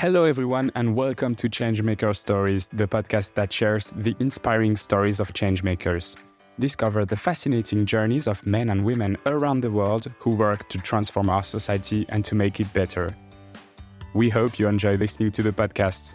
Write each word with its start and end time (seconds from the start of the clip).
Hello, 0.00 0.24
everyone, 0.24 0.72
and 0.76 0.96
welcome 0.96 1.34
to 1.34 1.46
Changemaker 1.46 2.16
Stories, 2.16 2.68
the 2.72 2.88
podcast 2.88 3.34
that 3.34 3.52
shares 3.52 3.92
the 3.94 4.16
inspiring 4.18 4.74
stories 4.74 5.20
of 5.20 5.34
changemakers. 5.34 6.16
Discover 6.58 7.04
the 7.04 7.16
fascinating 7.16 7.84
journeys 7.84 8.26
of 8.26 8.46
men 8.46 8.70
and 8.70 8.82
women 8.82 9.18
around 9.26 9.60
the 9.60 9.70
world 9.70 10.10
who 10.18 10.30
work 10.36 10.66
to 10.70 10.78
transform 10.78 11.28
our 11.28 11.42
society 11.42 12.06
and 12.08 12.24
to 12.24 12.34
make 12.34 12.60
it 12.60 12.72
better. 12.72 13.14
We 14.14 14.30
hope 14.30 14.58
you 14.58 14.68
enjoy 14.68 14.94
listening 14.94 15.32
to 15.32 15.42
the 15.42 15.52
podcast. 15.52 16.14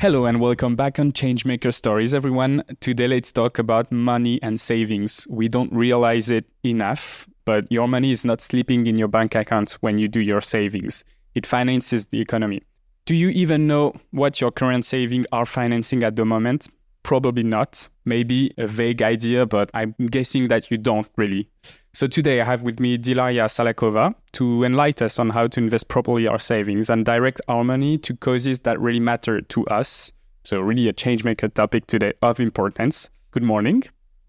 Hello 0.00 0.24
and 0.24 0.40
welcome 0.40 0.74
back 0.74 0.98
on 0.98 1.12
Changemaker 1.12 1.72
Stories, 1.72 2.12
everyone. 2.12 2.64
Today, 2.80 3.06
let's 3.06 3.30
talk 3.30 3.60
about 3.60 3.92
money 3.92 4.42
and 4.42 4.58
savings. 4.58 5.28
We 5.30 5.46
don't 5.46 5.72
realize 5.72 6.28
it 6.28 6.44
enough, 6.64 7.28
but 7.44 7.70
your 7.70 7.88
money 7.88 8.10
is 8.10 8.24
not 8.24 8.40
sleeping 8.40 8.86
in 8.86 8.98
your 8.98 9.08
bank 9.08 9.34
account 9.34 9.72
when 9.80 9.98
you 9.98 10.08
do 10.08 10.20
your 10.20 10.40
savings. 10.40 11.04
It 11.34 11.46
finances 11.46 12.06
the 12.06 12.20
economy. 12.20 12.62
Do 13.04 13.14
you 13.16 13.30
even 13.30 13.66
know 13.66 13.94
what 14.10 14.40
your 14.40 14.52
current 14.52 14.84
savings 14.84 15.26
are 15.32 15.46
financing 15.46 16.02
at 16.04 16.16
the 16.16 16.24
moment? 16.24 16.68
Probably 17.02 17.42
not. 17.42 17.88
Maybe 18.04 18.54
a 18.58 18.66
vague 18.66 19.02
idea, 19.02 19.44
but 19.44 19.70
I'm 19.74 19.94
guessing 20.10 20.48
that 20.48 20.70
you 20.70 20.76
don't 20.76 21.08
really. 21.16 21.48
So 21.92 22.06
today 22.06 22.40
I 22.40 22.44
have 22.44 22.62
with 22.62 22.78
me 22.78 22.96
Dilyara 22.96 23.48
Salakhova 23.48 24.14
to 24.32 24.64
enlighten 24.64 25.06
us 25.06 25.18
on 25.18 25.30
how 25.30 25.46
to 25.48 25.60
invest 25.60 25.88
properly 25.88 26.26
our 26.26 26.38
savings 26.38 26.88
and 26.88 27.04
direct 27.04 27.40
our 27.48 27.64
money 27.64 27.98
to 27.98 28.16
causes 28.16 28.60
that 28.60 28.80
really 28.80 29.00
matter 29.00 29.40
to 29.40 29.66
us. 29.66 30.12
So 30.44 30.60
really 30.60 30.88
a 30.88 30.92
changemaker 30.92 31.52
topic 31.52 31.86
today 31.86 32.12
of 32.22 32.40
importance. 32.40 33.10
Good 33.32 33.42
morning. 33.42 33.82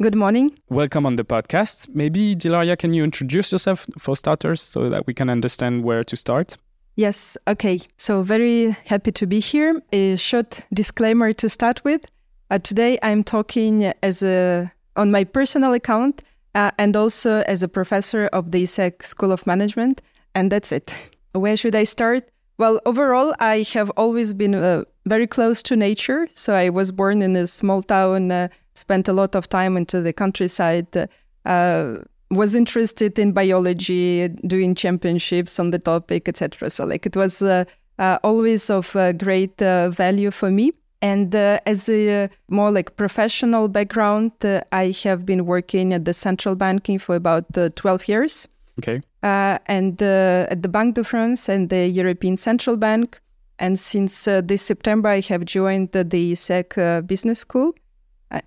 Good 0.04 0.16
morning. 0.16 0.52
Welcome 0.68 1.06
on 1.06 1.16
the 1.16 1.24
podcast. 1.24 1.88
Maybe 1.96 2.36
Dilyara, 2.36 2.78
can 2.78 2.94
you 2.94 3.06
introduce 3.06 3.54
yourself 3.54 3.88
for 3.98 4.18
starters 4.18 4.62
so 4.62 4.90
that 4.90 5.08
we 5.08 5.14
can 5.14 5.30
understand 5.30 5.86
where 5.86 6.04
to 6.04 6.18
start? 6.18 6.58
Yes, 6.98 7.38
okay. 7.48 7.80
So, 7.96 8.22
very 8.22 8.76
happy 8.84 9.14
to 9.14 9.26
be 9.26 9.40
here. 9.40 9.82
A 9.94 10.18
short 10.18 10.60
disclaimer 10.74 11.32
to 11.32 11.48
start 11.48 11.86
with. 11.86 12.06
Uh, 12.52 12.60
today, 12.60 13.00
I'm 13.02 13.24
talking 13.24 13.94
as 14.04 14.22
a 14.22 14.70
on 14.98 15.10
my 15.10 15.24
personal 15.24 15.72
account 15.72 16.22
uh, 16.54 16.72
and 16.78 16.98
also 16.98 17.38
as 17.48 17.64
a 17.64 17.70
professor 17.70 18.26
of 18.34 18.52
the 18.52 18.64
IESEG 18.64 19.04
School 19.04 19.32
of 19.32 19.48
Management, 19.48 20.02
and 20.36 20.52
that's 20.52 20.74
it. 20.74 20.94
Where 21.32 21.56
should 21.56 21.76
I 21.76 21.86
start? 21.86 22.30
Well, 22.58 22.82
overall, 22.86 23.36
I 23.40 23.66
have 23.74 23.90
always 23.92 24.34
been 24.34 24.54
uh, 24.54 24.84
very 25.06 25.28
close 25.28 25.64
to 25.64 25.78
nature. 25.78 26.28
So 26.34 26.54
I 26.54 26.70
was 26.70 26.92
born 26.92 27.22
in 27.22 27.36
a 27.36 27.48
small 27.48 27.82
town, 27.82 28.32
uh, 28.32 28.50
spent 28.74 29.08
a 29.08 29.14
lot 29.14 29.36
of 29.36 29.48
time 29.50 29.78
into 29.78 30.02
the 30.02 30.14
countryside, 30.14 31.10
uh, 31.46 31.96
was 32.32 32.56
interested 32.56 33.20
in 33.20 33.32
biology, 33.32 34.28
doing 34.48 34.76
championships 34.76 35.60
on 35.60 35.72
the 35.72 35.80
topic, 35.80 36.28
etc. 36.28 36.70
So 36.70 36.86
like 36.86 37.06
it 37.06 37.16
was 37.16 37.42
uh, 37.42 37.66
uh, 38.00 38.18
always 38.24 38.70
of 38.70 38.96
uh, 38.96 39.12
great 39.14 39.58
value 39.58 40.32
for 40.32 40.50
me. 40.50 40.74
And 41.02 41.36
as 41.36 41.90
a 41.90 42.30
more 42.48 42.72
like 42.72 42.96
professional 42.96 43.68
background, 43.68 44.32
I 44.72 44.96
have 45.04 45.26
been 45.26 45.46
working 45.46 45.94
at 45.94 46.06
the 46.06 46.14
central 46.14 46.56
banking 46.56 46.98
for 46.98 47.16
about 47.16 47.46
12 47.54 48.08
years. 48.08 48.48
Okay. 48.80 49.02
Uh, 49.22 49.58
and 49.68 50.02
uh, 50.02 50.48
at 50.50 50.62
the 50.64 50.68
Banque 50.68 50.96
de 50.96 51.04
France 51.04 51.48
and 51.48 51.70
the 51.70 51.88
European 51.88 52.38
Central 52.38 52.78
Bank. 52.78 53.20
And 53.60 53.80
since 53.80 54.28
uh, 54.28 54.42
this 54.42 54.62
September, 54.62 55.10
I 55.10 55.22
have 55.22 55.46
joined 55.46 55.92
the, 55.92 56.04
the 56.04 57.04
Business 57.06 57.40
School. 57.40 57.74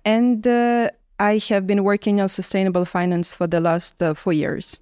And 0.05 0.45
I 1.19 1.39
have 1.49 1.65
been 1.65 1.83
working 1.83 2.21
on 2.21 2.29
sustainable 2.29 2.85
finance 2.85 3.33
for 3.33 3.47
the 3.47 3.59
last 3.59 4.01
four 4.15 4.33
years. 4.33 4.77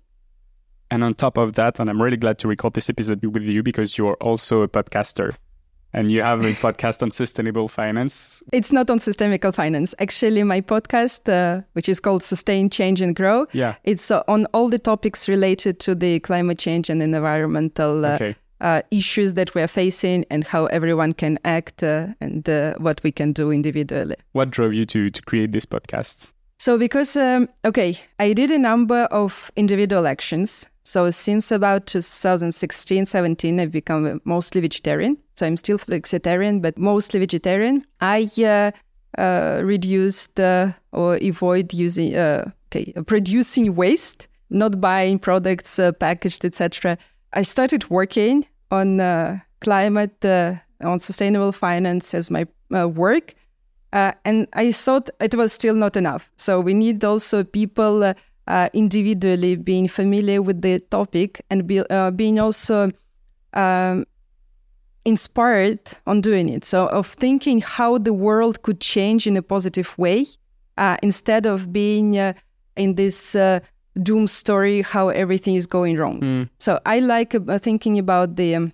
And 0.92 1.04
on 1.04 1.14
top 1.14 1.38
of 1.38 1.54
that, 1.54 1.80
and 1.80 1.90
I'm 1.90 2.02
really 2.02 2.18
glad 2.18 2.38
to 2.40 2.48
record 2.48 2.74
this 2.74 2.90
episode 2.90 3.24
with 3.26 3.44
you 3.44 3.64
because 3.64 3.98
you're 3.98 4.16
also 4.16 4.62
a 4.62 4.68
podcaster 4.68 5.36
and 5.96 6.12
you 6.12 6.22
have 6.22 6.44
a 6.44 6.52
podcast 6.66 7.02
on 7.02 7.10
sustainable 7.10 7.68
finance. 7.68 8.44
It's 8.52 8.72
not 8.72 8.90
on 8.90 9.00
sustainable 9.00 9.52
finance. 9.52 9.96
Actually, 10.00 10.44
my 10.44 10.62
podcast, 10.62 11.28
uh, 11.32 11.62
which 11.74 11.90
is 11.90 12.00
called 12.00 12.22
Sustain, 12.22 12.70
Change, 12.70 13.02
and 13.02 13.16
Grow, 13.16 13.48
yeah, 13.54 13.76
it's 13.84 14.12
uh, 14.12 14.24
on 14.28 14.46
all 14.54 14.70
the 14.70 14.80
topics 14.80 15.28
related 15.28 15.80
to 15.82 15.96
the 15.96 16.20
climate 16.20 16.60
change 16.60 16.90
and 16.90 17.02
environmental. 17.02 18.06
Uh, 18.06 18.16
okay. 18.16 18.36
Uh, 18.62 18.82
issues 18.90 19.34
that 19.34 19.54
we 19.54 19.62
are 19.62 19.68
facing 19.68 20.26
and 20.32 20.46
how 20.46 20.66
everyone 20.68 21.14
can 21.14 21.38
act 21.44 21.84
uh, 21.84 22.08
and 22.22 22.48
uh, 22.48 22.74
what 22.78 23.02
we 23.04 23.12
can 23.12 23.34
do 23.34 23.52
individually. 23.52 24.16
What 24.32 24.50
drove 24.50 24.74
you 24.74 24.86
to 24.86 25.10
to 25.10 25.22
create 25.22 25.52
this 25.52 25.66
podcast? 25.66 26.32
So 26.58 26.78
because 26.78 27.18
um, 27.18 27.50
okay, 27.66 27.98
I 28.18 28.32
did 28.32 28.52
a 28.52 28.58
number 28.58 29.10
of 29.12 29.52
individual 29.58 30.08
actions 30.08 30.70
so 30.86 31.10
since 31.10 31.52
about 31.52 31.88
2016, 31.88 33.08
17, 33.08 33.60
I've 33.60 33.72
become 33.72 34.22
mostly 34.24 34.62
vegetarian. 34.62 35.18
So 35.36 35.48
I'm 35.48 35.58
still 35.58 35.80
flexitarian, 35.80 36.62
but 36.62 36.78
mostly 36.78 37.20
vegetarian. 37.20 37.84
I 38.02 38.30
uh, 38.38 38.72
uh, 39.20 39.62
reduced 39.64 40.40
uh, 40.40 40.74
or 40.92 41.16
avoid 41.16 41.74
using, 41.74 42.16
uh, 42.16 42.52
okay, 42.68 42.94
producing 43.08 43.76
waste, 43.76 44.28
not 44.52 44.80
buying 44.80 45.18
products 45.18 45.80
uh, 45.80 45.92
packaged, 45.94 46.46
etc. 46.46 47.00
I 47.34 47.44
started 47.44 47.90
working 47.90 48.46
on 48.72 49.00
uh, 49.00 49.40
climate, 49.62 50.24
on 50.26 51.00
sustainable 51.00 51.52
finance 51.52 52.14
as 52.14 52.32
my 52.32 52.46
work. 52.70 53.34
and 53.92 54.48
I 54.54 54.72
thought 54.72 55.10
it 55.20 55.36
was 55.36 55.54
still 55.54 55.76
not 55.76 55.96
enough. 55.96 56.32
So 56.38 56.60
we 56.60 56.74
need 56.74 57.04
also 57.04 57.44
people 57.44 58.14
uh, 58.48 58.70
individually 58.74 59.56
being 59.56 59.88
familiar 59.88 60.42
with 60.42 60.62
the 60.62 60.80
topic 60.80 61.42
and 61.50 61.66
be, 61.68 61.80
uh, 61.80 62.12
being 62.12 62.40
also 62.40 62.92
um, 63.54 64.06
inspired 65.06 65.80
on 66.06 66.22
doing 66.22 66.50
it. 66.50 66.64
So, 66.66 66.88
of 66.88 67.08
thinking 67.08 67.62
how 67.62 67.98
the 67.98 68.14
world 68.14 68.62
could 68.62 68.82
change 68.82 69.28
in 69.28 69.38
a 69.38 69.42
positive 69.42 69.98
way 69.98 70.26
uh, 70.78 70.98
instead 71.02 71.46
of 71.46 71.72
being 71.72 72.18
uh, 72.18 72.34
in 72.76 72.96
this 72.96 73.36
uh, 73.36 73.60
doom 74.02 74.28
story 74.28 74.82
how 74.82 75.10
everything 75.10 75.56
is 75.56 75.66
going 75.66 75.98
wrong. 75.98 76.22
Mm. 76.22 76.50
So, 76.60 76.80
I 76.86 77.00
like 77.00 77.36
uh, 77.36 77.58
thinking 77.60 77.98
about 78.00 78.36
the 78.36 78.56
um, 78.56 78.74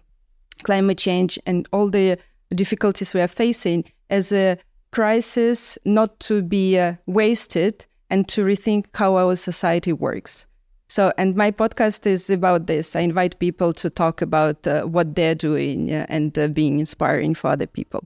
climate 0.64 0.98
change 0.98 1.40
and 1.46 1.68
all 1.72 1.90
the 1.90 2.18
difficulties 2.56 3.14
we 3.14 3.22
are 3.22 3.28
facing 3.28 3.86
as 4.10 4.32
a 4.32 4.58
crisis 4.92 5.78
not 5.86 6.20
to 6.20 6.42
be 6.42 6.80
wasted 7.06 7.86
and 8.10 8.28
to 8.28 8.44
rethink 8.44 8.86
how 8.94 9.16
our 9.16 9.36
society 9.36 9.94
works. 9.94 10.46
So, 10.92 11.14
and 11.18 11.36
my 11.36 11.52
podcast 11.52 12.06
is 12.06 12.30
about 12.30 12.68
this. 12.68 12.98
I 12.98 13.00
invite 13.00 13.40
people 13.40 13.72
to 13.72 13.90
talk 13.90 14.22
about 14.22 14.68
uh, 14.68 14.82
what 14.84 15.16
they're 15.16 15.34
doing 15.34 15.90
uh, 15.90 16.06
and 16.10 16.38
uh, 16.38 16.50
being 16.50 16.82
inspiring 16.82 17.34
for 17.34 17.50
other 17.50 17.66
people. 17.66 18.04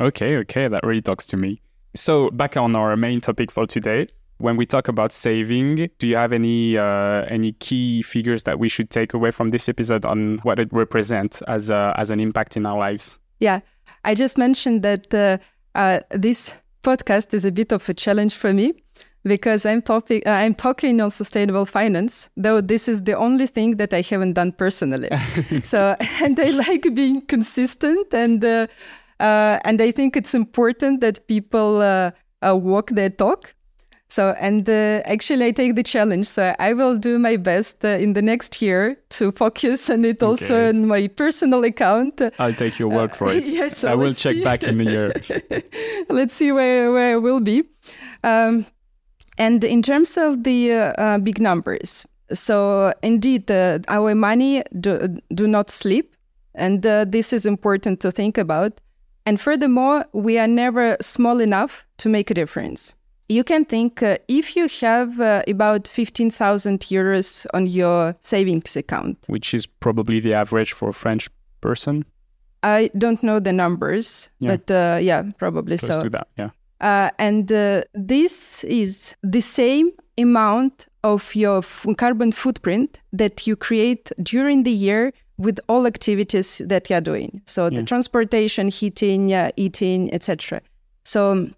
Okay, 0.00 0.38
okay, 0.38 0.66
that 0.66 0.82
really 0.84 1.02
talks 1.02 1.26
to 1.26 1.36
me. 1.36 1.60
So, 1.94 2.30
back 2.30 2.56
on 2.56 2.74
our 2.74 2.96
main 2.96 3.20
topic 3.20 3.50
for 3.50 3.66
today, 3.66 4.06
when 4.38 4.56
we 4.56 4.66
talk 4.66 4.88
about 4.88 5.12
saving, 5.12 5.88
do 5.98 6.06
you 6.06 6.16
have 6.16 6.32
any 6.32 6.76
uh, 6.76 7.24
any 7.28 7.52
key 7.52 8.02
figures 8.02 8.42
that 8.44 8.58
we 8.58 8.68
should 8.68 8.90
take 8.90 9.14
away 9.14 9.30
from 9.30 9.48
this 9.48 9.68
episode 9.68 10.04
on 10.04 10.38
what 10.42 10.58
it 10.58 10.72
represents 10.72 11.42
as 11.42 11.70
a, 11.70 11.94
as 11.96 12.10
an 12.10 12.20
impact 12.20 12.56
in 12.56 12.66
our 12.66 12.78
lives? 12.78 13.18
Yeah, 13.40 13.60
I 14.04 14.14
just 14.14 14.38
mentioned 14.38 14.82
that 14.82 15.12
uh, 15.14 15.38
uh, 15.74 16.00
this 16.10 16.54
podcast 16.82 17.32
is 17.34 17.44
a 17.44 17.52
bit 17.52 17.72
of 17.72 17.88
a 17.88 17.94
challenge 17.94 18.34
for 18.34 18.52
me 18.52 18.74
because 19.24 19.66
I'm 19.66 19.82
topic 19.82 20.26
uh, 20.26 20.30
I'm 20.30 20.54
talking 20.54 21.00
on 21.00 21.10
sustainable 21.10 21.64
finance, 21.64 22.30
though 22.36 22.60
this 22.60 22.88
is 22.88 23.02
the 23.02 23.16
only 23.16 23.46
thing 23.46 23.76
that 23.76 23.92
I 23.94 24.02
haven't 24.02 24.34
done 24.34 24.52
personally. 24.52 25.10
so 25.64 25.96
and 26.22 26.38
I 26.38 26.50
like 26.50 26.94
being 26.94 27.22
consistent 27.22 28.12
and 28.12 28.44
uh, 28.44 28.66
uh, 29.20 29.58
and 29.64 29.80
I 29.80 29.90
think 29.90 30.16
it's 30.16 30.34
important 30.34 31.00
that 31.00 31.26
people 31.26 31.80
uh, 31.80 32.10
uh, 32.42 32.56
walk 32.56 32.90
their 32.90 33.10
talk. 33.10 33.54
So 34.08 34.34
and 34.38 34.68
uh, 34.68 35.02
actually 35.06 35.46
I 35.46 35.50
take 35.50 35.74
the 35.74 35.82
challenge. 35.82 36.26
So 36.26 36.54
I 36.58 36.72
will 36.72 36.96
do 36.96 37.18
my 37.18 37.36
best 37.36 37.84
in 37.84 38.12
the 38.12 38.22
next 38.22 38.60
year 38.62 38.96
to 39.10 39.32
focus 39.32 39.90
on 39.90 40.04
it 40.04 40.22
also 40.22 40.54
okay. 40.54 40.68
on 40.68 40.86
my 40.86 41.08
personal 41.08 41.64
account. 41.64 42.20
I'll 42.38 42.54
take 42.54 42.78
your 42.78 42.88
word 42.88 43.12
for 43.12 43.32
it. 43.32 43.46
yes, 43.48 43.78
so 43.78 43.90
I 43.90 43.94
will 43.94 44.14
check 44.14 44.34
see. 44.34 44.44
back 44.44 44.62
in 44.62 44.80
a 44.80 44.84
year. 44.84 45.12
let's 46.08 46.34
see 46.34 46.52
where 46.52 46.92
where 46.92 47.14
I 47.14 47.16
will 47.16 47.40
be. 47.40 47.64
Um, 48.22 48.66
and 49.36 49.64
in 49.64 49.82
terms 49.82 50.16
of 50.16 50.44
the 50.44 50.72
uh, 50.72 50.92
uh, 50.92 51.18
big 51.18 51.40
numbers, 51.40 52.06
so 52.32 52.92
indeed, 53.02 53.50
uh, 53.50 53.80
our 53.88 54.14
money 54.14 54.62
do, 54.80 55.18
do 55.34 55.46
not 55.46 55.70
sleep, 55.70 56.14
and 56.54 56.84
uh, 56.86 57.04
this 57.04 57.32
is 57.32 57.44
important 57.44 58.00
to 58.00 58.10
think 58.10 58.38
about. 58.38 58.80
And 59.26 59.40
furthermore, 59.40 60.04
we 60.12 60.38
are 60.38 60.46
never 60.46 60.96
small 61.00 61.40
enough 61.40 61.86
to 61.98 62.08
make 62.08 62.30
a 62.30 62.34
difference. 62.34 62.94
You 63.28 63.42
can 63.44 63.64
think 63.64 64.02
uh, 64.02 64.18
if 64.28 64.54
you 64.56 64.68
have 64.82 65.18
uh, 65.20 65.42
about 65.48 65.88
15,000 65.88 66.80
euros 66.80 67.46
on 67.54 67.66
your 67.66 68.14
savings 68.20 68.76
account, 68.76 69.18
which 69.28 69.54
is 69.54 69.66
probably 69.66 70.20
the 70.20 70.34
average 70.34 70.72
for 70.72 70.90
a 70.90 70.92
French 70.92 71.28
person. 71.60 72.04
I 72.62 72.90
don't 72.96 73.22
know 73.22 73.40
the 73.40 73.52
numbers, 73.52 74.30
Yeah. 74.40 74.56
but 74.56 74.70
uh, 74.70 74.98
yeah, 75.00 75.22
probably 75.38 75.78
Close 75.78 75.94
so. 75.96 76.02
to 76.02 76.10
that, 76.10 76.28
yeah. 76.38 76.50
Uh, 76.80 77.10
and 77.18 77.50
uh, 77.50 77.82
this 77.94 78.64
is 78.64 79.16
the 79.22 79.40
same 79.40 79.90
amount 80.18 80.86
of 81.02 81.34
your 81.34 81.58
f- 81.58 81.86
carbon 81.96 82.32
footprint 82.32 83.00
that 83.12 83.46
you 83.46 83.56
create 83.56 84.12
during 84.22 84.64
the 84.64 84.70
year 84.70 85.12
with 85.38 85.58
all 85.68 85.86
activities 85.86 86.60
that 86.66 86.88
you're 86.90 87.00
doing. 87.00 87.42
So 87.46 87.68
the 87.70 87.82
transportation, 87.82 88.68
heating, 88.68 89.32
uh, 89.32 89.50
eating, 89.56 90.12
etc. 90.14 90.60
So 91.04 91.32
um, 91.32 91.52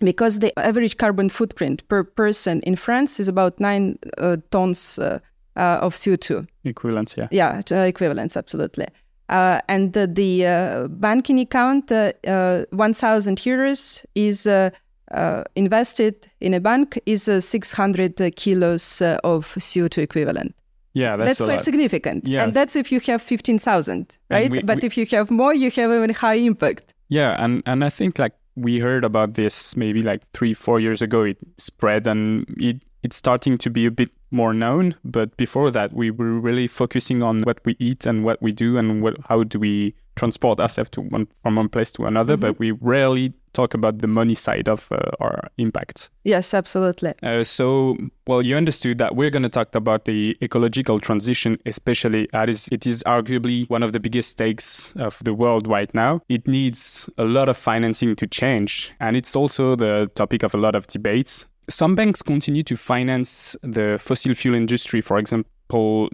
because 0.00 0.38
the 0.40 0.52
average 0.58 0.96
carbon 0.96 1.28
footprint 1.28 1.86
per 1.88 2.04
person 2.04 2.60
in 2.60 2.76
France 2.76 3.20
is 3.20 3.28
about 3.28 3.58
nine 3.60 3.98
uh, 4.18 4.36
tons 4.50 4.98
uh, 4.98 5.18
uh, 5.56 5.78
of 5.80 5.94
CO2. 5.94 6.46
Equivalence, 6.64 7.16
yeah. 7.16 7.28
Yeah, 7.30 7.60
uh, 7.70 7.76
equivalence, 7.86 8.36
absolutely. 8.36 8.86
Uh, 9.28 9.60
and 9.68 9.92
the 9.92 10.46
uh, 10.46 10.88
banking 10.88 11.38
account, 11.38 11.92
uh, 11.92 12.12
uh, 12.26 12.64
1,000 12.72 13.38
euros 13.38 14.04
is 14.14 14.46
uh, 14.46 14.70
uh, 15.12 15.42
invested 15.54 16.14
in 16.40 16.54
a 16.54 16.60
bank 16.60 16.98
is 17.06 17.28
uh, 17.28 17.40
600 17.40 18.20
uh, 18.20 18.30
kilos 18.36 19.00
uh, 19.02 19.18
of 19.22 19.46
CO2 19.58 19.98
equivalent. 20.02 20.54
Yeah, 20.92 21.16
that's, 21.16 21.38
That's, 21.38 21.40
quite 21.48 21.54
lot. 21.56 21.64
significant. 21.64 22.26
Yes. 22.26 22.42
And 22.42 22.52
that's 22.52 22.74
if 22.74 22.90
you 22.90 22.98
have 23.06 23.22
15,000, 23.22 24.18
right? 24.30 24.50
we- 24.50 24.62
but 24.62 24.82
we- 24.82 24.86
if 24.86 24.96
you 24.98 25.06
have 25.16 25.30
more, 25.30 25.54
you 25.54 25.70
have 25.70 25.92
even 25.92 26.10
higher 26.10 26.38
impact. 26.40 26.94
Yeah, 27.08 27.36
and 27.44 27.62
and 27.66 27.84
I 27.84 27.90
think 27.90 28.18
like 28.18 28.34
we 28.56 28.78
heard 28.78 29.04
about 29.04 29.34
this 29.34 29.76
maybe 29.76 30.02
like 30.02 30.22
three 30.32 30.54
four 30.54 30.80
years 30.80 31.02
ago. 31.02 31.22
It 31.22 31.38
spread 31.56 32.06
and 32.06 32.46
it 32.58 32.82
it's 33.02 33.16
starting 33.16 33.56
to 33.58 33.70
be 33.70 33.86
a 33.86 33.90
bit 33.90 34.10
more 34.30 34.52
known. 34.52 34.94
But 35.04 35.36
before 35.36 35.70
that, 35.70 35.92
we 35.92 36.10
were 36.10 36.38
really 36.38 36.66
focusing 36.66 37.22
on 37.22 37.40
what 37.40 37.58
we 37.64 37.76
eat 37.78 38.06
and 38.06 38.24
what 38.24 38.40
we 38.42 38.52
do 38.52 38.76
and 38.76 39.02
what 39.02 39.16
how 39.28 39.44
do 39.44 39.58
we 39.58 39.94
transport 40.20 40.60
ourselves 40.60 40.90
to 40.90 41.00
one 41.00 41.26
from 41.42 41.56
one 41.56 41.68
place 41.68 41.90
to 41.92 42.04
another. 42.04 42.36
But 42.36 42.58
we 42.58 42.72
rarely 42.72 43.32
talk 43.52 43.74
about 43.74 43.98
the 43.98 44.06
money 44.06 44.34
side 44.34 44.68
of 44.68 44.86
uh, 44.92 44.98
our 45.20 45.48
impact. 45.58 46.10
Yes, 46.24 46.54
absolutely. 46.54 47.14
Uh, 47.22 47.42
so, 47.42 47.96
well, 48.26 48.42
you 48.42 48.56
understood 48.56 48.98
that 48.98 49.16
we're 49.16 49.30
going 49.30 49.42
to 49.42 49.48
talk 49.48 49.74
about 49.74 50.04
the 50.04 50.36
ecological 50.42 51.00
transition, 51.00 51.56
especially 51.66 52.28
as 52.32 52.68
it 52.70 52.86
is 52.86 53.02
arguably 53.04 53.68
one 53.68 53.82
of 53.82 53.92
the 53.92 54.00
biggest 54.00 54.30
stakes 54.30 54.94
of 54.96 55.18
the 55.24 55.34
world 55.34 55.66
right 55.66 55.92
now. 55.94 56.20
It 56.28 56.46
needs 56.46 57.08
a 57.18 57.24
lot 57.24 57.48
of 57.48 57.56
financing 57.56 58.14
to 58.16 58.26
change, 58.26 58.92
and 59.00 59.16
it's 59.16 59.34
also 59.34 59.74
the 59.74 60.08
topic 60.14 60.42
of 60.44 60.54
a 60.54 60.58
lot 60.58 60.74
of 60.74 60.86
debates. 60.86 61.46
Some 61.68 61.94
banks 61.94 62.22
continue 62.22 62.62
to 62.64 62.76
finance 62.76 63.56
the 63.62 63.96
fossil 63.98 64.34
fuel 64.34 64.54
industry, 64.56 65.00
for 65.00 65.18
example, 65.18 65.50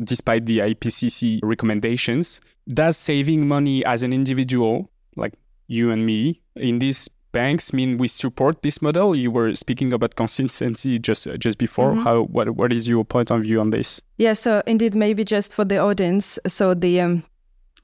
despite 0.05 0.47
the 0.47 0.59
IPCC 0.59 1.41
recommendations. 1.43 2.41
Does 2.69 2.97
saving 2.97 3.47
money 3.47 3.85
as 3.85 4.03
an 4.03 4.13
individual, 4.13 4.91
like 5.17 5.35
you 5.69 5.91
and 5.91 6.05
me, 6.05 6.41
in 6.57 6.79
these 6.79 7.09
banks 7.33 7.73
mean 7.73 7.99
we 7.99 8.09
support 8.09 8.63
this 8.63 8.81
model? 8.81 9.15
You 9.15 9.31
were 9.31 9.55
speaking 9.55 9.93
about 9.93 10.17
consistency 10.17 10.99
just 10.99 11.29
just 11.39 11.59
before. 11.59 11.95
How 11.95 12.23
what 12.23 12.51
what 12.51 12.73
is 12.73 12.89
your 12.89 13.05
point 13.05 13.31
of 13.31 13.43
view 13.43 13.61
on 13.61 13.71
this? 13.71 14.01
Yeah, 14.19 14.35
so 14.35 14.63
indeed, 14.67 14.95
maybe 14.95 15.25
just 15.25 15.55
for 15.55 15.65
the 15.65 15.79
audience. 15.79 16.39
So 16.47 16.75
the 16.75 17.01
um, 17.01 17.23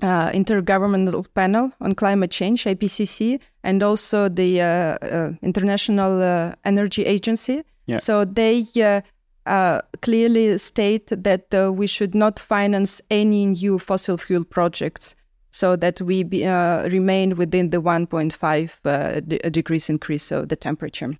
uh, 0.02 0.30
Intergovernmental 0.30 1.26
Panel 1.34 1.70
on 1.80 1.94
Climate 1.94 2.30
Change, 2.30 2.64
IPCC, 2.64 3.40
and 3.62 3.82
also 3.82 4.28
the 4.28 4.60
uh, 4.60 4.64
uh, 4.64 5.32
International 5.42 6.22
uh, 6.22 6.54
Energy 6.64 7.04
Agency. 7.04 7.62
Yeah. 7.86 7.98
So 7.98 8.24
they 8.24 8.64
uh, 9.46 9.80
clearly 10.02 10.56
state 10.58 11.08
that 11.08 11.52
uh, 11.54 11.72
we 11.72 11.86
should 11.86 12.14
not 12.14 12.38
finance 12.38 13.00
any 13.10 13.46
new 13.46 13.78
fossil 13.78 14.16
fuel 14.16 14.44
projects 14.44 15.16
so 15.50 15.76
that 15.76 16.00
we 16.00 16.22
be, 16.22 16.46
uh, 16.46 16.88
remain 16.88 17.36
within 17.36 17.70
the 17.70 17.82
1.5 17.82 18.78
uh, 18.84 19.20
de- 19.20 19.38
degrees 19.50 19.90
increase 19.90 20.30
of 20.30 20.48
the 20.48 20.56
temperature. 20.56 21.12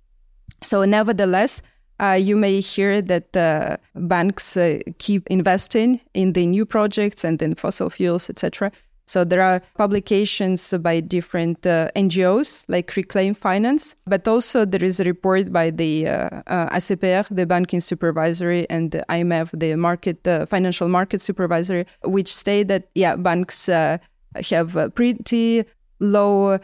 So, 0.61 0.85
nevertheless, 0.85 1.61
uh, 1.99 2.17
you 2.19 2.35
may 2.35 2.59
hear 2.59 3.01
that 3.01 3.79
banks 3.95 4.57
keep 4.97 5.27
investing 5.27 5.99
in 6.13 6.33
the 6.33 6.45
new 6.45 6.65
projects 6.65 7.23
and 7.23 7.41
in 7.41 7.55
fossil 7.55 7.89
fuels, 7.89 8.29
etc. 8.29 8.71
So 9.05 9.23
there 9.23 9.41
are 9.41 9.61
publications 9.75 10.73
by 10.81 11.01
different 11.01 11.65
uh, 11.67 11.89
NGOs 11.95 12.63
like 12.67 12.95
Reclaim 12.95 13.33
Finance, 13.33 13.95
but 14.05 14.27
also 14.27 14.65
there 14.65 14.83
is 14.83 14.99
a 14.99 15.03
report 15.03 15.51
by 15.51 15.71
the 15.71 16.07
uh, 16.07 16.41
uh, 16.47 16.69
ACPR, 16.69 17.27
the 17.29 17.45
Banking 17.45 17.81
Supervisory, 17.81 18.69
and 18.69 18.91
the 18.91 19.05
AMF, 19.09 19.49
the 19.59 19.75
Market 19.75 20.25
uh, 20.27 20.45
Financial 20.45 20.87
Market 20.87 21.19
Supervisory, 21.19 21.85
which 22.05 22.33
state 22.33 22.69
that 22.69 22.89
yeah, 22.95 23.15
banks 23.15 23.67
uh, 23.67 23.97
have 24.49 24.77
uh, 24.77 24.89
pretty 24.89 25.65
low 25.99 26.59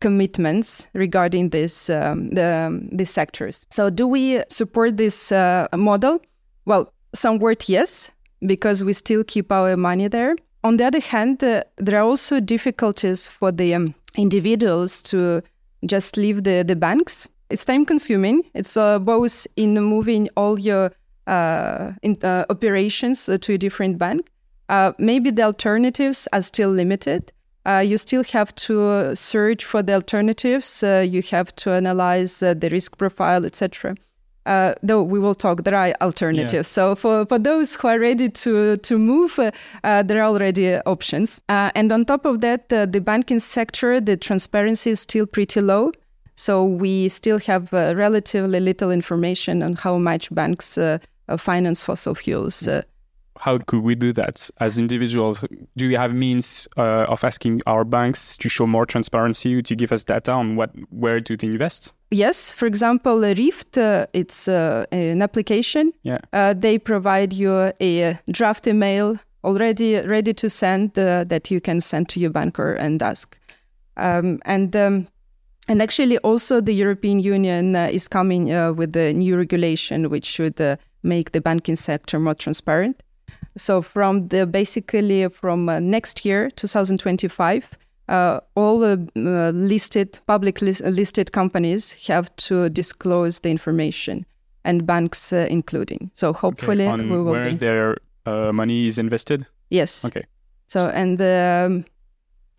commitments 0.00 0.86
regarding 0.92 1.48
this 1.48 1.88
um, 1.90 2.30
the 2.30 2.50
these 2.92 3.10
sectors. 3.10 3.66
So, 3.70 3.90
do 3.90 4.06
we 4.06 4.42
support 4.48 4.96
this 4.96 5.32
uh, 5.32 5.66
model? 5.74 6.20
Well, 6.66 6.92
somewhat 7.14 7.68
yes, 7.68 8.12
because 8.46 8.84
we 8.84 8.92
still 8.92 9.24
keep 9.24 9.50
our 9.50 9.76
money 9.76 10.08
there. 10.08 10.36
On 10.64 10.78
the 10.78 10.84
other 10.86 11.00
hand, 11.00 11.44
uh, 11.44 11.62
there 11.76 12.00
are 12.00 12.08
also 12.08 12.40
difficulties 12.40 13.28
for 13.28 13.52
the 13.52 13.74
um, 13.74 13.94
individuals 14.16 15.02
to 15.02 15.42
just 15.84 16.16
leave 16.16 16.44
the, 16.44 16.64
the 16.66 16.74
banks. 16.74 17.28
It's 17.50 17.66
time 17.66 17.84
consuming. 17.84 18.44
It's 18.54 18.74
uh, 18.74 18.98
both 18.98 19.46
in 19.56 19.74
moving 19.74 20.30
all 20.36 20.58
your 20.58 20.90
uh, 21.26 21.92
in, 22.02 22.16
uh, 22.22 22.46
operations 22.48 23.28
uh, 23.28 23.36
to 23.42 23.54
a 23.54 23.58
different 23.58 23.98
bank. 23.98 24.26
Uh, 24.70 24.92
maybe 24.98 25.30
the 25.30 25.42
alternatives 25.42 26.26
are 26.32 26.40
still 26.40 26.70
limited. 26.70 27.30
You 27.66 27.96
still 27.98 28.24
have 28.24 28.54
to 28.56 29.16
search 29.16 29.64
for 29.64 29.82
the 29.82 29.94
alternatives. 29.94 30.82
You 30.82 31.22
have 31.30 31.54
to 31.56 31.70
analyze 31.70 32.40
the 32.40 32.68
risk 32.70 32.98
profile, 32.98 33.46
etc. 33.46 33.94
Uh, 34.46 34.74
though 34.82 35.02
we 35.02 35.18
will 35.18 35.34
talk, 35.34 35.64
there 35.64 35.74
are 35.74 35.94
alternatives. 36.00 36.68
So 36.68 36.94
for, 36.94 37.24
for 37.26 37.38
those 37.38 37.74
who 37.74 37.88
are 37.88 37.98
ready 37.98 38.28
to 38.28 38.76
to 38.76 38.98
move, 38.98 39.38
uh, 39.38 39.50
uh, 39.82 40.02
there 40.02 40.20
are 40.20 40.28
already 40.28 40.76
options. 40.86 41.40
Uh, 41.48 41.70
and 41.74 41.90
on 41.92 42.04
top 42.04 42.24
of 42.26 42.40
that, 42.40 42.72
uh, 42.72 42.86
the 42.86 43.00
banking 43.00 43.40
sector, 43.40 44.00
the 44.00 44.16
transparency 44.16 44.90
is 44.90 45.00
still 45.00 45.26
pretty 45.26 45.60
low. 45.60 45.92
So 46.36 46.64
we 46.64 47.08
still 47.08 47.38
have 47.46 47.72
uh, 47.72 47.94
relatively 47.96 48.60
little 48.60 48.90
information 48.90 49.62
on 49.62 49.74
how 49.74 49.98
much 49.98 50.34
banks 50.34 50.76
uh, 50.76 50.98
uh, 51.28 51.36
finance 51.36 51.80
fossil 51.80 52.14
fuels. 52.14 52.66
Uh, 52.68 52.82
How 53.38 53.58
could 53.58 53.82
we 53.82 53.94
do 53.94 54.12
that 54.12 54.48
as 54.60 54.78
individuals? 54.78 55.40
Do 55.76 55.88
we 55.88 55.94
have 55.94 56.14
means 56.14 56.68
uh, 56.76 57.06
of 57.08 57.24
asking 57.24 57.62
our 57.66 57.84
banks 57.84 58.36
to 58.38 58.48
show 58.48 58.66
more 58.66 58.86
transparency, 58.86 59.62
to 59.62 59.76
give 59.76 59.92
us 59.92 60.04
data 60.04 60.32
on 60.32 60.56
what 60.56 60.70
where 60.90 61.20
to 61.20 61.46
invest? 61.46 61.92
Yes, 62.10 62.52
for 62.52 62.66
example, 62.66 63.20
Rift, 63.20 63.76
uh, 63.76 64.06
it's 64.12 64.46
uh, 64.46 64.86
an 64.92 65.20
application. 65.20 65.92
Yeah. 66.02 66.18
Uh, 66.32 66.54
they 66.54 66.78
provide 66.78 67.32
you 67.32 67.72
a 67.80 68.18
draft 68.30 68.66
email 68.66 69.18
already 69.42 70.00
ready 70.00 70.32
to 70.34 70.48
send 70.48 70.98
uh, 70.98 71.24
that 71.24 71.50
you 71.50 71.60
can 71.60 71.80
send 71.80 72.08
to 72.10 72.20
your 72.20 72.30
banker 72.30 72.74
and 72.74 73.02
ask. 73.02 73.38
Um, 73.96 74.40
and 74.44 74.74
um, 74.74 75.06
and 75.68 75.80
actually, 75.80 76.18
also 76.18 76.60
the 76.60 76.74
European 76.74 77.20
Union 77.20 77.74
uh, 77.74 77.88
is 77.90 78.08
coming 78.08 78.52
uh, 78.52 78.72
with 78.72 78.94
a 78.96 79.12
new 79.12 79.36
regulation 79.36 80.10
which 80.10 80.26
should 80.26 80.60
uh, 80.60 80.76
make 81.02 81.32
the 81.32 81.40
banking 81.40 81.76
sector 81.76 82.18
more 82.18 82.34
transparent. 82.34 83.02
So 83.56 83.82
from 83.82 84.28
the 84.28 84.46
basically 84.46 85.28
from 85.28 85.68
uh, 85.68 85.80
next 85.80 86.24
year, 86.24 86.50
2025, 86.50 87.78
uh, 88.08 88.40
all 88.54 88.84
uh, 88.84 88.96
uh, 89.16 89.50
listed 89.50 90.18
public 90.26 90.60
lis- 90.60 90.82
listed 90.82 91.32
companies 91.32 91.94
have 92.08 92.34
to 92.36 92.68
disclose 92.68 93.40
the 93.40 93.50
information, 93.50 94.26
and 94.64 94.86
banks 94.86 95.32
uh, 95.32 95.46
including. 95.48 96.10
So 96.14 96.32
hopefully 96.32 96.86
on 96.86 97.08
we 97.10 97.16
will 97.16 97.32
where 97.32 97.50
be. 97.50 97.56
their 97.56 97.96
uh, 98.26 98.52
money 98.52 98.86
is 98.86 98.98
invested. 98.98 99.46
Yes. 99.70 100.04
Okay. 100.04 100.24
So 100.66 100.88
and 100.88 101.20
um, 101.20 101.84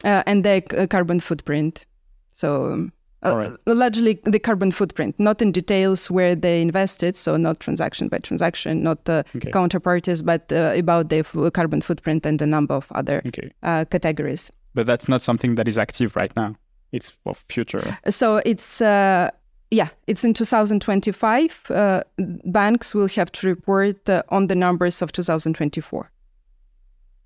uh, 0.03 0.23
and 0.25 0.43
the 0.43 0.87
carbon 0.89 1.19
footprint. 1.19 1.85
So 2.31 2.71
um, 2.71 2.91
uh, 3.25 3.35
right. 3.37 3.51
largely 3.65 4.19
the 4.23 4.39
carbon 4.39 4.71
footprint, 4.71 5.15
not 5.19 5.41
in 5.41 5.51
details 5.51 6.09
where 6.11 6.35
they 6.35 6.61
invested. 6.61 7.15
So 7.15 7.37
not 7.37 7.59
transaction 7.59 8.07
by 8.09 8.19
transaction, 8.19 8.83
not 8.83 9.07
uh, 9.09 9.23
Okay. 9.35 9.51
counterparties, 9.51 10.23
but 10.23 10.51
uh, 10.51 10.73
about 10.75 11.09
the 11.09 11.19
f- 11.19 11.35
carbon 11.53 11.81
footprint 11.81 12.25
and 12.25 12.41
a 12.41 12.45
number 12.45 12.73
of 12.75 12.91
other 12.91 13.21
Okay, 13.25 13.51
uh, 13.63 13.85
categories. 13.85 14.51
but 14.73 14.85
that's 14.85 15.07
not 15.09 15.21
something 15.21 15.55
that 15.55 15.67
is 15.67 15.77
active 15.77 16.15
right 16.15 16.35
now. 16.35 16.55
It's 16.91 17.09
for 17.09 17.33
future. 17.49 17.97
So 18.09 18.41
it's 18.45 18.81
uh, 18.81 19.29
yeah, 19.71 19.89
it's 20.07 20.23
in 20.23 20.33
2025. 20.33 21.71
Uh, 21.71 22.03
banks 22.45 22.93
will 22.95 23.07
have 23.09 23.31
to 23.31 23.47
report 23.47 24.09
uh, 24.09 24.21
on 24.29 24.47
the 24.47 24.55
numbers 24.55 25.01
of 25.01 25.11
2024. 25.11 26.11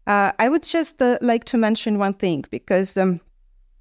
Uh, 0.08 0.32
I 0.39 0.50
would 0.50 0.63
just 0.63 1.01
uh, 1.01 1.18
like 1.22 1.44
to 1.46 1.58
mention 1.58 2.00
one 2.00 2.13
thing 2.13 2.46
because. 2.50 2.98
Um, 2.98 3.20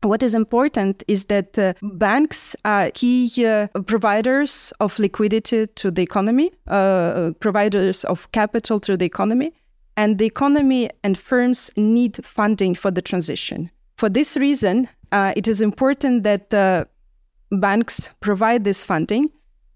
what 0.02 0.22
is 0.22 0.34
important 0.34 1.02
is 1.08 1.24
that 1.26 1.58
uh, 1.58 1.74
banks 1.82 2.54
are 2.64 2.90
key 2.92 3.30
uh, 3.44 3.66
providers 3.86 4.72
of 4.80 4.98
liquidity 4.98 5.66
to 5.66 5.90
the 5.90 6.02
economy, 6.02 6.52
uh, 6.68 7.32
providers 7.40 8.04
of 8.04 8.30
capital 8.32 8.78
to 8.80 8.96
the 8.96 9.04
economy, 9.04 9.52
and 9.96 10.18
the 10.18 10.26
economy 10.26 10.88
and 11.02 11.18
firms 11.18 11.70
need 11.76 12.24
funding 12.24 12.74
for 12.74 12.90
the 12.90 13.02
transition. 13.02 13.70
For 13.96 14.08
this 14.08 14.36
reason, 14.36 14.88
uh, 15.10 15.32
it 15.36 15.48
is 15.48 15.60
important 15.60 16.22
that 16.22 16.54
uh, 16.54 16.84
banks 17.50 18.10
provide 18.20 18.62
this 18.62 18.84
funding. 18.84 19.30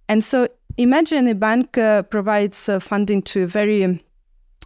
And 0.08 0.22
so 0.22 0.46
imagine 0.76 1.26
a 1.26 1.34
bank 1.34 1.76
uh, 1.76 2.02
provides 2.02 2.70
funding 2.78 3.22
to 3.22 3.42
a 3.42 3.46
very 3.46 4.04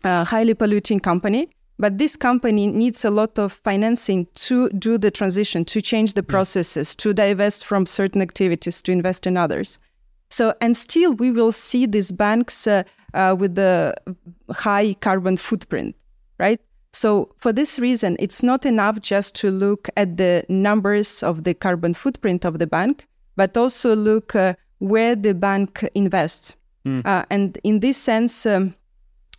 highly 0.04 0.54
polluting 0.54 1.00
company, 1.00 1.48
but 1.78 1.98
this 1.98 2.16
company 2.16 2.66
needs 2.66 3.04
a 3.04 3.10
lot 3.10 3.38
of 3.38 3.52
financing 3.52 4.26
to 4.34 4.68
do 4.70 4.96
the 4.96 5.10
transition, 5.10 5.64
to 5.66 5.82
change 5.82 6.14
the 6.14 6.22
processes, 6.22 6.90
yes. 6.90 6.96
to 6.96 7.12
divest 7.12 7.66
from 7.66 7.84
certain 7.86 8.22
activities, 8.22 8.80
to 8.82 8.92
invest 8.92 9.26
in 9.26 9.36
others. 9.36 9.78
So, 10.30 10.54
and 10.60 10.76
still, 10.76 11.12
we 11.12 11.30
will 11.30 11.52
see 11.52 11.86
these 11.86 12.10
banks 12.10 12.66
uh, 12.66 12.82
uh, 13.14 13.36
with 13.38 13.54
the 13.54 13.94
high 14.50 14.94
carbon 14.94 15.36
footprint, 15.36 15.94
right? 16.38 16.60
So, 16.92 17.34
for 17.36 17.52
this 17.52 17.78
reason, 17.78 18.16
it's 18.18 18.42
not 18.42 18.64
enough 18.64 19.00
just 19.00 19.34
to 19.36 19.50
look 19.50 19.88
at 19.96 20.16
the 20.16 20.44
numbers 20.48 21.22
of 21.22 21.44
the 21.44 21.54
carbon 21.54 21.94
footprint 21.94 22.44
of 22.44 22.58
the 22.58 22.66
bank, 22.66 23.06
but 23.36 23.56
also 23.56 23.94
look 23.94 24.34
uh, 24.34 24.54
where 24.78 25.14
the 25.14 25.34
bank 25.34 25.88
invests. 25.94 26.56
Mm. 26.86 27.04
Uh, 27.04 27.24
and 27.30 27.58
in 27.64 27.80
this 27.80 27.96
sense, 27.98 28.46
um, 28.46 28.74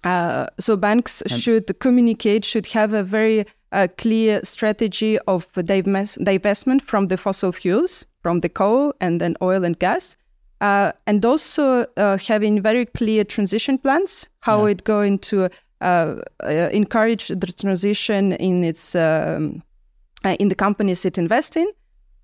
uh, 0.04 0.48
so 0.60 0.76
banks 0.76 1.22
and 1.22 1.32
should 1.32 1.80
communicate, 1.80 2.46
should 2.46 2.68
have 2.68 2.94
a 2.94 3.04
very 3.04 3.46
uh, 3.72 3.88
clear 3.98 4.40
strategy 4.44 5.20
of 5.28 5.52
divestment 5.54 6.82
from 6.82 7.08
the 7.08 7.18
fossil 7.18 7.52
fuels, 7.52 8.06
from 8.22 8.40
the 8.42 8.50
coal 8.50 8.94
and 9.02 9.20
then 9.20 9.36
oil 9.42 9.64
and 9.64 9.78
gas, 9.80 10.16
uh, 10.62 10.92
and 11.06 11.26
also 11.26 11.86
uh, 11.98 12.18
having 12.18 12.62
very 12.62 12.86
clear 12.86 13.24
transition 13.24 13.78
plans, 13.78 14.30
how 14.40 14.66
yeah. 14.66 14.72
it 14.72 14.84
going 14.84 15.20
to 15.20 15.50
uh, 15.82 16.16
uh, 16.44 16.70
encourage 16.72 17.28
the 17.28 17.54
transition 17.58 18.34
in 18.34 18.64
its 18.64 18.96
um, 18.96 19.62
in 20.40 20.50
the 20.50 20.56
companies 20.56 21.06
it 21.06 21.18
invests 21.18 21.56
in. 21.56 21.68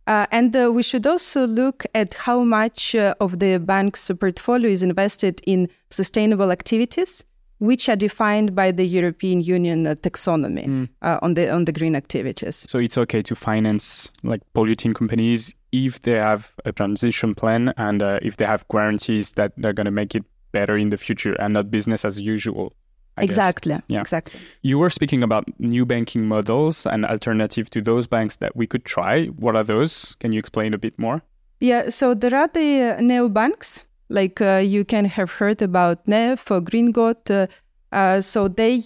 Uh, 0.06 0.26
and 0.32 0.56
uh, 0.56 0.70
we 0.72 0.84
should 0.84 1.08
also 1.08 1.48
look 1.48 1.86
at 1.96 2.14
how 2.14 2.44
much 2.44 2.94
uh, 2.94 3.16
of 3.22 3.40
the 3.40 3.58
bank's 3.58 4.12
portfolio 4.20 4.70
is 4.70 4.84
invested 4.84 5.40
in 5.46 5.70
sustainable 5.90 6.52
activities, 6.52 7.24
which 7.64 7.88
are 7.88 7.96
defined 7.96 8.54
by 8.54 8.72
the 8.72 8.86
European 8.86 9.42
Union 9.42 9.86
taxonomy 9.86 10.68
mm. 10.68 10.90
on 11.22 11.34
the 11.34 11.50
on 11.50 11.64
the 11.64 11.72
green 11.72 11.96
activities. 11.96 12.66
So 12.68 12.78
it's 12.78 12.98
okay 12.98 13.22
to 13.22 13.36
finance 13.36 14.12
like 14.24 14.42
polluting 14.54 14.94
companies 14.94 15.56
if 15.72 16.02
they 16.02 16.20
have 16.20 16.52
a 16.66 16.74
transition 16.74 17.34
plan 17.34 17.74
and 17.78 18.04
uh, 18.04 18.20
if 18.22 18.36
they 18.36 18.46
have 18.46 18.68
guarantees 18.68 19.32
that 19.34 19.54
they're 19.56 19.72
going 19.72 19.86
to 19.86 19.92
make 19.92 20.14
it 20.14 20.26
better 20.52 20.78
in 20.78 20.90
the 20.90 20.98
future 20.98 21.36
and 21.40 21.54
not 21.54 21.72
business 21.72 22.04
as 22.04 22.20
usual. 22.20 22.74
I 23.16 23.24
exactly. 23.24 23.80
Yeah. 23.88 24.02
Exactly. 24.02 24.40
You 24.62 24.78
were 24.78 24.90
speaking 24.90 25.24
about 25.24 25.46
new 25.60 25.86
banking 25.86 26.28
models 26.28 26.86
and 26.86 27.06
alternative 27.06 27.70
to 27.70 27.82
those 27.82 28.08
banks 28.08 28.38
that 28.38 28.56
we 28.58 28.68
could 28.68 28.84
try. 28.84 29.28
What 29.28 29.56
are 29.56 29.64
those? 29.64 30.16
Can 30.20 30.34
you 30.34 30.40
explain 30.40 30.74
a 30.74 30.78
bit 30.78 31.00
more? 31.00 31.22
Yeah. 31.62 31.90
So 31.90 32.14
there 32.14 32.36
are 32.36 32.50
the 32.50 32.98
uh, 32.98 33.02
neo 33.02 33.30
banks. 33.30 33.86
Like 34.10 34.42
uh, 34.42 34.62
you 34.64 34.86
can 34.86 35.06
have 35.06 35.32
heard 35.32 35.62
about 35.62 36.08
NEF 36.08 36.52
or 36.52 36.62
Greengot. 36.62 37.30
Uh, 37.30 37.48
uh, 37.92 38.22
so 38.22 38.48
they 38.48 38.82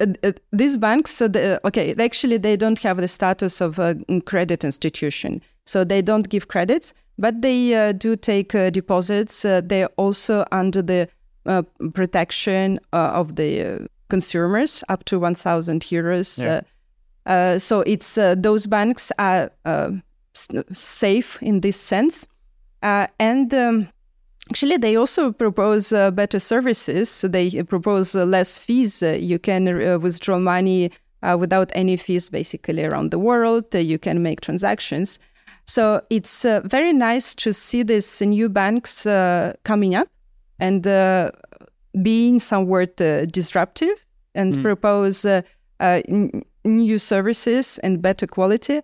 uh, 0.00 0.32
these 0.52 0.76
banks, 0.76 1.20
uh, 1.20 1.28
the, 1.28 1.60
okay, 1.66 1.94
actually 1.98 2.38
they 2.38 2.56
don't 2.56 2.78
have 2.78 2.98
the 2.98 3.08
status 3.08 3.60
of 3.60 3.78
a 3.78 3.96
credit 4.26 4.64
institution, 4.64 5.42
so 5.66 5.84
they 5.84 6.00
don't 6.00 6.28
give 6.28 6.48
credits, 6.48 6.94
but 7.18 7.42
they 7.42 7.74
uh, 7.74 7.92
do 7.92 8.14
take 8.14 8.54
uh, 8.54 8.70
deposits. 8.70 9.44
Uh, 9.44 9.60
they're 9.64 9.90
also 9.96 10.44
under 10.52 10.82
the 10.82 11.08
protection 11.94 12.78
of 12.92 13.36
the 13.36 13.88
consumers 14.08 14.84
up 14.88 15.04
to 15.04 15.18
1,000 15.18 15.82
euros. 15.82 16.62
Yeah. 17.26 17.58
so 17.58 17.80
it's 17.80 18.14
those 18.14 18.66
banks 18.66 19.10
are 19.18 19.50
safe 20.70 21.42
in 21.42 21.60
this 21.60 21.80
sense, 21.80 22.28
and. 22.82 23.52
Um, 23.54 23.88
Actually, 24.50 24.78
they 24.78 24.96
also 24.96 25.30
propose 25.30 25.92
uh, 25.92 26.10
better 26.10 26.38
services. 26.38 27.20
They 27.20 27.62
propose 27.64 28.14
uh, 28.14 28.24
less 28.24 28.56
fees. 28.56 29.02
Uh, 29.02 29.18
you 29.20 29.38
can 29.38 29.68
uh, 29.68 29.98
withdraw 29.98 30.38
money 30.38 30.90
uh, 31.22 31.36
without 31.38 31.70
any 31.74 31.98
fees 31.98 32.30
basically 32.30 32.82
around 32.82 33.10
the 33.10 33.18
world. 33.18 33.66
Uh, 33.74 33.78
you 33.78 33.98
can 33.98 34.22
make 34.22 34.40
transactions. 34.40 35.18
So 35.66 36.00
it's 36.08 36.46
very 36.64 36.94
nice 36.94 37.34
to 37.34 37.52
see 37.52 37.82
these 37.82 38.22
new 38.22 38.48
banks 38.48 39.02
coming 39.64 39.94
up 39.94 40.08
and 40.58 40.82
being 42.02 42.38
somewhat 42.38 42.96
disruptive 42.96 44.06
and 44.34 44.56
mm. 44.56 44.62
propose 44.62 45.26
n- 45.78 46.42
new 46.64 46.98
services 46.98 47.76
and 47.82 48.00
better 48.00 48.26
quality. 48.26 48.80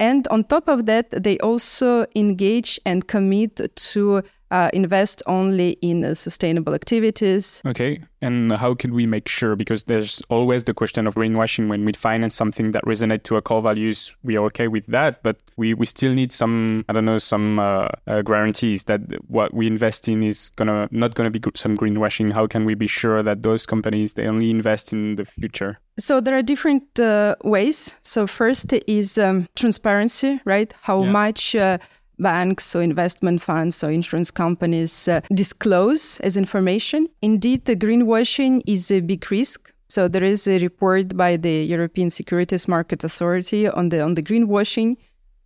And 0.00 0.26
on 0.28 0.44
top 0.44 0.68
of 0.68 0.86
that, 0.86 1.10
they 1.10 1.38
also 1.38 2.06
engage 2.16 2.80
and 2.84 3.06
commit 3.06 3.74
to 3.74 4.22
uh, 4.54 4.70
invest 4.72 5.20
only 5.26 5.70
in 5.82 6.04
uh, 6.04 6.14
sustainable 6.14 6.74
activities. 6.74 7.60
Okay. 7.66 8.00
And 8.22 8.52
how 8.52 8.72
can 8.74 8.94
we 8.94 9.04
make 9.04 9.26
sure? 9.26 9.56
Because 9.56 9.82
there's 9.84 10.22
always 10.30 10.62
the 10.64 10.72
question 10.72 11.08
of 11.08 11.16
greenwashing 11.16 11.68
when 11.68 11.84
we 11.84 11.92
finance 11.92 12.36
something 12.36 12.70
that 12.70 12.84
resonates 12.84 13.24
to 13.24 13.34
our 13.34 13.40
core 13.40 13.60
values. 13.60 14.14
We 14.22 14.36
are 14.36 14.44
okay 14.44 14.68
with 14.68 14.86
that, 14.86 15.24
but 15.24 15.38
we, 15.56 15.74
we 15.74 15.86
still 15.86 16.14
need 16.14 16.30
some, 16.30 16.84
I 16.88 16.92
don't 16.92 17.04
know, 17.04 17.18
some 17.18 17.58
uh, 17.58 17.88
uh 18.06 18.22
guarantees 18.22 18.84
that 18.84 19.00
what 19.26 19.52
we 19.52 19.66
invest 19.66 20.08
in 20.08 20.22
is 20.22 20.50
gonna 20.50 20.88
not 20.92 21.14
gonna 21.16 21.30
be 21.30 21.40
some 21.56 21.76
greenwashing. 21.76 22.32
How 22.32 22.46
can 22.46 22.64
we 22.64 22.74
be 22.74 22.86
sure 22.86 23.22
that 23.24 23.42
those 23.42 23.66
companies 23.66 24.14
they 24.14 24.28
only 24.28 24.50
invest 24.50 24.92
in 24.92 25.16
the 25.16 25.24
future? 25.24 25.80
So 25.98 26.20
there 26.20 26.36
are 26.38 26.42
different 26.42 27.00
uh, 27.00 27.34
ways. 27.42 27.96
So 28.02 28.26
first 28.26 28.72
is 28.86 29.18
um, 29.18 29.48
transparency, 29.56 30.40
right? 30.44 30.72
How 30.82 31.02
yeah. 31.02 31.10
much 31.10 31.56
uh, 31.56 31.78
banks 32.18 32.74
or 32.74 32.82
investment 32.82 33.42
funds 33.42 33.82
or 33.82 33.90
insurance 33.90 34.30
companies 34.30 35.08
uh, 35.08 35.20
disclose 35.32 36.20
as 36.20 36.36
information. 36.36 37.08
Indeed, 37.22 37.64
the 37.64 37.76
greenwashing 37.76 38.62
is 38.66 38.90
a 38.90 39.00
big 39.00 39.30
risk. 39.30 39.72
So 39.88 40.08
there 40.08 40.24
is 40.24 40.48
a 40.48 40.58
report 40.58 41.16
by 41.16 41.36
the 41.36 41.64
European 41.64 42.10
Securities 42.10 42.66
Market 42.66 43.04
Authority 43.04 43.68
on 43.68 43.90
the 43.90 44.00
on 44.00 44.14
the 44.14 44.22
greenwashing. 44.22 44.96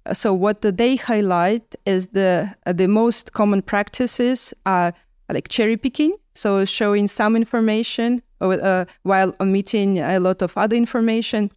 Uh, 0.06 0.14
so 0.14 0.32
what 0.32 0.62
they 0.62 0.96
highlight 0.96 1.74
is 1.84 2.08
the 2.08 2.54
uh, 2.66 2.72
the 2.72 2.88
most 2.88 3.32
common 3.32 3.62
practices 3.62 4.54
are 4.64 4.92
like 5.28 5.48
cherry 5.48 5.76
picking, 5.76 6.14
so 6.34 6.64
showing 6.64 7.08
some 7.08 7.36
information 7.36 8.22
uh, 8.40 8.84
while 9.02 9.34
omitting 9.40 9.98
a 9.98 10.18
lot 10.20 10.40
of 10.42 10.56
other 10.56 10.76
information 10.76 11.50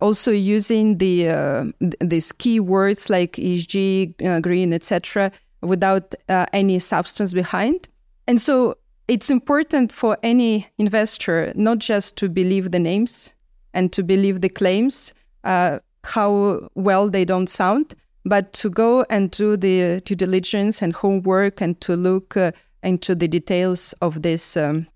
also 0.00 0.30
using 0.30 0.98
the 0.98 1.28
uh, 1.28 1.64
these 2.00 2.32
keywords 2.32 3.08
like 3.08 3.32
ESG, 3.32 4.14
uh, 4.24 4.40
green, 4.40 4.72
etc., 4.72 5.30
without 5.62 6.14
uh, 6.28 6.46
any 6.52 6.78
substance 6.78 7.32
behind. 7.32 7.88
And 8.26 8.40
so 8.40 8.76
it's 9.08 9.30
important 9.30 9.92
for 9.92 10.16
any 10.22 10.66
investor 10.78 11.52
not 11.54 11.78
just 11.78 12.16
to 12.18 12.28
believe 12.28 12.70
the 12.70 12.78
names 12.78 13.34
and 13.72 13.92
to 13.92 14.02
believe 14.02 14.40
the 14.40 14.48
claims, 14.48 15.12
uh, 15.44 15.78
how 16.04 16.68
well 16.74 17.10
they 17.10 17.24
don't 17.24 17.48
sound, 17.48 17.94
but 18.24 18.52
to 18.54 18.70
go 18.70 19.04
and 19.10 19.30
do 19.30 19.56
the 19.56 20.00
due 20.04 20.14
diligence 20.14 20.82
and 20.82 20.94
homework 20.94 21.60
and 21.60 21.80
to 21.80 21.96
look 21.96 22.36
uh, 22.36 22.52
into 22.82 23.14
the 23.14 23.28
details 23.28 23.94
of 24.00 24.22
this 24.22 24.56
um, 24.56 24.86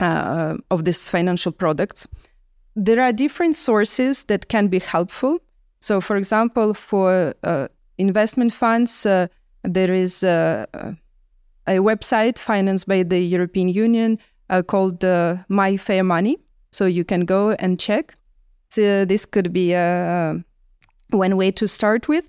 uh, 0.00 0.56
of 0.70 0.84
this 0.84 1.08
financial 1.08 1.52
products 1.52 2.06
there 2.76 3.00
are 3.02 3.12
different 3.12 3.56
sources 3.56 4.24
that 4.24 4.48
can 4.48 4.68
be 4.68 4.78
helpful. 4.78 5.38
So, 5.80 6.00
for 6.00 6.16
example, 6.16 6.74
for 6.74 7.34
uh, 7.42 7.68
investment 7.98 8.52
funds, 8.52 9.06
uh, 9.06 9.28
there 9.64 9.92
is 9.92 10.22
a, 10.22 10.66
a, 11.66 11.76
website 11.78 12.38
financed 12.38 12.86
by 12.86 13.02
the 13.02 13.18
European 13.18 13.68
Union 13.68 14.18
uh, 14.50 14.62
called 14.62 15.04
uh, 15.04 15.36
My 15.48 15.76
Fair 15.76 16.04
Money. 16.04 16.38
So 16.70 16.84
you 16.84 17.04
can 17.04 17.24
go 17.24 17.52
and 17.52 17.80
check. 17.80 18.14
So 18.68 19.04
this 19.04 19.24
could 19.24 19.52
be 19.52 19.74
uh, 19.74 20.34
one 21.10 21.36
way 21.36 21.50
to 21.52 21.66
start 21.66 22.08
with. 22.08 22.28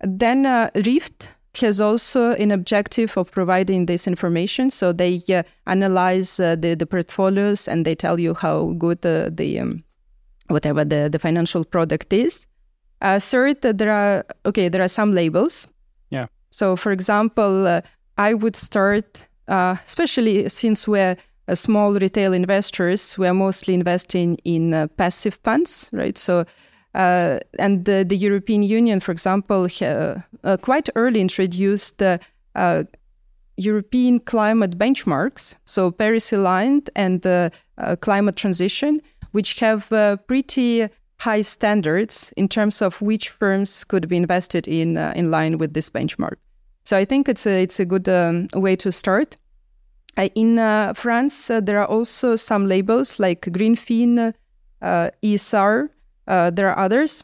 Then 0.00 0.46
uh, 0.46 0.70
Rift 0.84 1.30
has 1.60 1.80
also 1.80 2.32
an 2.32 2.50
objective 2.50 3.16
of 3.16 3.30
providing 3.30 3.86
this 3.86 4.06
information. 4.06 4.70
So 4.70 4.92
they 4.92 5.22
uh, 5.28 5.42
analyze 5.66 6.40
uh, 6.40 6.56
the, 6.56 6.74
the 6.74 6.86
portfolios 6.86 7.68
and 7.68 7.84
they 7.84 7.94
tell 7.94 8.18
you 8.20 8.34
how 8.34 8.74
good 8.78 9.04
uh, 9.04 9.30
the 9.32 9.60
um, 9.60 9.84
whatever 10.48 10.84
the, 10.84 11.08
the 11.10 11.18
financial 11.18 11.64
product 11.64 12.12
is. 12.12 12.46
Uh, 13.00 13.18
third, 13.18 13.60
there 13.62 13.92
are 13.92 14.24
okay, 14.46 14.68
there 14.68 14.82
are 14.82 14.88
some 14.88 15.12
labels. 15.12 15.68
Yeah. 16.10 16.26
So, 16.50 16.76
for 16.76 16.92
example, 16.92 17.66
uh, 17.66 17.80
I 18.16 18.34
would 18.34 18.56
start, 18.56 19.26
uh, 19.48 19.76
especially 19.84 20.48
since 20.48 20.88
we're 20.88 21.16
small 21.54 21.92
retail 21.94 22.32
investors, 22.32 23.18
we're 23.18 23.34
mostly 23.34 23.74
investing 23.74 24.38
in 24.44 24.88
passive 24.96 25.34
funds, 25.44 25.90
right? 25.92 26.16
So 26.18 26.44
uh, 26.96 27.38
and 27.58 27.84
the, 27.84 28.04
the, 28.08 28.16
European 28.16 28.62
Union, 28.62 29.00
for 29.00 29.12
example, 29.12 29.68
uh, 29.82 30.14
uh, 30.44 30.56
quite 30.56 30.88
early 30.96 31.20
introduced 31.20 32.02
European 33.58 34.20
climate 34.20 34.78
benchmarks, 34.78 35.54
so 35.64 35.90
Paris 35.90 36.32
aligned 36.32 36.90
and 36.96 37.22
climate 38.00 38.36
transition, 38.36 39.00
which 39.32 39.60
have 39.60 39.88
pretty 40.26 40.88
high 41.18 41.42
standards 41.42 42.32
in 42.36 42.48
terms 42.48 42.82
of 42.82 43.00
which 43.00 43.30
firms 43.30 43.84
could 43.84 44.08
be 44.08 44.16
invested 44.16 44.68
in 44.68 44.96
in 44.96 45.30
line 45.30 45.58
with 45.58 45.72
this 45.72 45.90
benchmark. 45.90 46.36
So 46.84 46.96
I 46.96 47.04
think 47.04 47.28
it's 47.28 47.46
a 47.46 47.62
it's 47.62 47.80
a 47.80 47.84
good 47.84 48.08
um, 48.08 48.48
way 48.54 48.76
to 48.76 48.92
start. 48.92 49.36
Uh, 50.16 50.28
in 50.34 50.58
uh, 50.58 50.94
France, 50.94 51.50
uh, 51.50 51.60
there 51.60 51.78
are 51.78 51.86
also 51.86 52.36
some 52.36 52.66
labels 52.66 53.18
like 53.18 53.42
Greenfin, 53.42 54.32
uh, 54.80 55.10
ISR. 55.22 55.90
Uh, 56.26 56.50
there 56.50 56.68
are 56.70 56.78
others, 56.78 57.22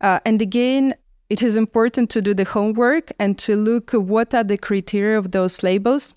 uh, 0.00 0.20
and 0.24 0.40
again, 0.40 0.94
it 1.28 1.42
is 1.42 1.56
important 1.56 2.10
to 2.10 2.22
do 2.22 2.34
the 2.34 2.44
homework 2.44 3.12
and 3.18 3.36
to 3.38 3.56
look 3.56 3.90
what 3.92 4.34
are 4.34 4.44
the 4.44 4.56
criteria 4.56 5.18
of 5.18 5.32
those 5.32 5.62
labels, 5.62 6.14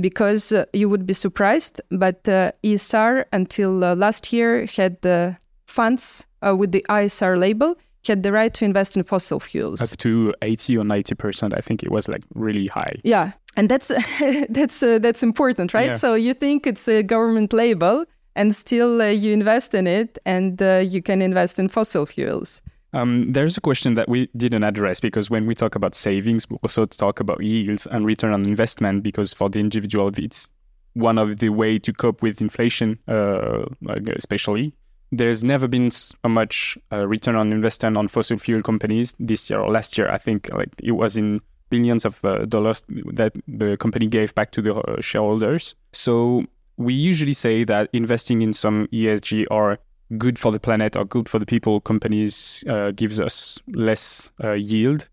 because 0.00 0.52
you 0.72 0.88
would 0.88 1.06
be 1.06 1.12
surprised. 1.12 1.80
But 1.90 2.24
ISR 2.24 3.24
until 3.32 3.70
last 3.70 4.32
year 4.32 4.66
had 4.76 5.00
the 5.02 5.36
funds 5.66 6.26
with 6.42 6.72
the 6.72 6.84
ISR 6.88 7.38
label 7.38 7.76
had 8.08 8.22
the 8.22 8.32
right 8.32 8.52
to 8.54 8.64
invest 8.64 8.96
in 8.96 9.04
fossil 9.04 9.38
fuels 9.38 9.80
up 9.80 9.96
to 9.98 10.34
80 10.42 10.78
or 10.78 10.84
90 10.84 11.14
percent 11.14 11.54
i 11.54 11.60
think 11.60 11.82
it 11.82 11.90
was 11.90 12.08
like 12.08 12.22
really 12.34 12.66
high 12.66 12.94
yeah 13.04 13.32
and 13.56 13.68
that's 13.68 13.88
that's 14.48 14.82
uh, 14.82 14.98
that's 14.98 15.22
important 15.22 15.72
right 15.72 15.90
yeah. 15.90 15.96
so 15.96 16.14
you 16.14 16.34
think 16.34 16.66
it's 16.66 16.88
a 16.88 17.02
government 17.02 17.52
label 17.52 18.04
and 18.38 18.54
still 18.54 19.02
uh, 19.02 19.06
you 19.06 19.32
invest 19.32 19.74
in 19.74 19.86
it 19.86 20.18
and 20.24 20.62
uh, 20.62 20.82
you 20.94 21.02
can 21.02 21.20
invest 21.20 21.58
in 21.58 21.68
fossil 21.68 22.06
fuels 22.06 22.62
um, 22.94 23.30
there's 23.32 23.56
a 23.58 23.60
question 23.60 23.92
that 23.94 24.08
we 24.08 24.30
didn't 24.34 24.64
address 24.64 24.98
because 24.98 25.28
when 25.28 25.46
we 25.46 25.54
talk 25.54 25.74
about 25.74 25.94
savings, 25.94 26.48
we 26.48 26.56
also 26.62 26.86
talk 26.86 27.20
about 27.20 27.42
yields 27.42 27.86
and 27.86 28.06
return 28.06 28.32
on 28.32 28.46
investment 28.46 29.02
because 29.02 29.34
for 29.34 29.50
the 29.50 29.58
individual, 29.58 30.10
it's 30.16 30.48
one 30.94 31.18
of 31.18 31.36
the 31.36 31.50
way 31.50 31.78
to 31.78 31.92
cope 31.92 32.22
with 32.22 32.40
inflation, 32.40 32.98
uh, 33.06 33.66
especially 34.16 34.72
there's 35.10 35.42
never 35.42 35.66
been 35.66 35.90
so 35.90 36.16
much 36.28 36.76
uh, 36.92 37.06
return 37.06 37.36
on 37.36 37.52
investment 37.52 37.96
on 37.96 38.08
fossil 38.08 38.36
fuel 38.36 38.62
companies 38.62 39.14
this 39.18 39.48
year 39.48 39.60
or 39.60 39.70
last 39.70 39.96
year. 39.96 40.10
I 40.10 40.18
think 40.18 40.50
like 40.52 40.70
it 40.82 40.92
was 40.92 41.16
in 41.16 41.40
billions 41.70 42.04
of 42.04 42.22
uh, 42.24 42.44
dollars 42.46 42.82
that 43.12 43.32
the 43.46 43.76
company 43.76 44.06
gave 44.06 44.34
back 44.34 44.52
to 44.52 44.62
the 44.62 44.74
uh, 44.74 45.00
shareholders. 45.00 45.74
So 45.92 46.44
we 46.78 46.94
usually 46.94 47.34
say 47.34 47.64
that 47.64 47.90
investing 47.92 48.40
in 48.40 48.52
some 48.52 48.86
ESG 48.92 49.44
are 49.50 49.78
good 50.16 50.38
for 50.38 50.50
the 50.50 50.60
planet 50.60 50.96
or 50.96 51.04
good 51.04 51.28
for 51.28 51.38
the 51.38 51.44
people 51.44 51.80
companies 51.80 52.64
uh, 52.68 52.92
gives 52.92 53.20
us 53.20 53.58
less 53.68 54.32
uh, 54.42 54.52
yield 54.52 55.06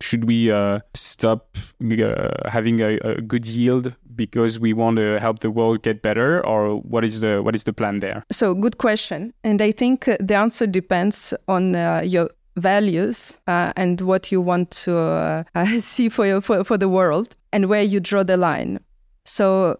should 0.00 0.24
we 0.24 0.50
uh, 0.50 0.80
stop 0.94 1.56
uh, 1.82 2.28
having 2.48 2.80
a, 2.80 2.98
a, 2.98 3.20
good 3.20 3.46
yield 3.46 3.94
because 4.14 4.60
we 4.60 4.72
want 4.72 4.96
to 4.96 5.18
help 5.18 5.38
the 5.40 5.50
world 5.50 5.82
get 5.82 6.02
better, 6.02 6.44
or 6.46 6.80
what 6.80 7.04
is 7.04 7.20
the 7.20 7.42
what 7.42 7.54
is 7.54 7.64
the 7.64 7.72
plan 7.72 8.00
there? 8.00 8.22
So, 8.30 8.54
good 8.54 8.78
question, 8.78 9.32
and 9.44 9.62
I 9.62 9.72
think 9.72 10.08
uh, 10.08 10.16
the 10.20 10.34
answer 10.34 10.66
depends 10.66 11.32
on 11.48 11.74
uh, 11.74 12.02
your 12.04 12.28
values 12.56 13.38
and 13.46 14.00
what 14.00 14.32
you 14.32 14.40
want 14.40 14.70
to 14.70 15.44
see 15.78 16.08
for, 16.08 16.26
your, 16.26 16.40
for 16.40 16.64
for 16.64 16.78
the 16.78 16.88
world 16.88 17.36
and 17.52 17.66
where 17.66 17.82
you 17.82 18.00
draw 18.00 18.22
the 18.22 18.36
line. 18.36 18.80
So, 19.24 19.78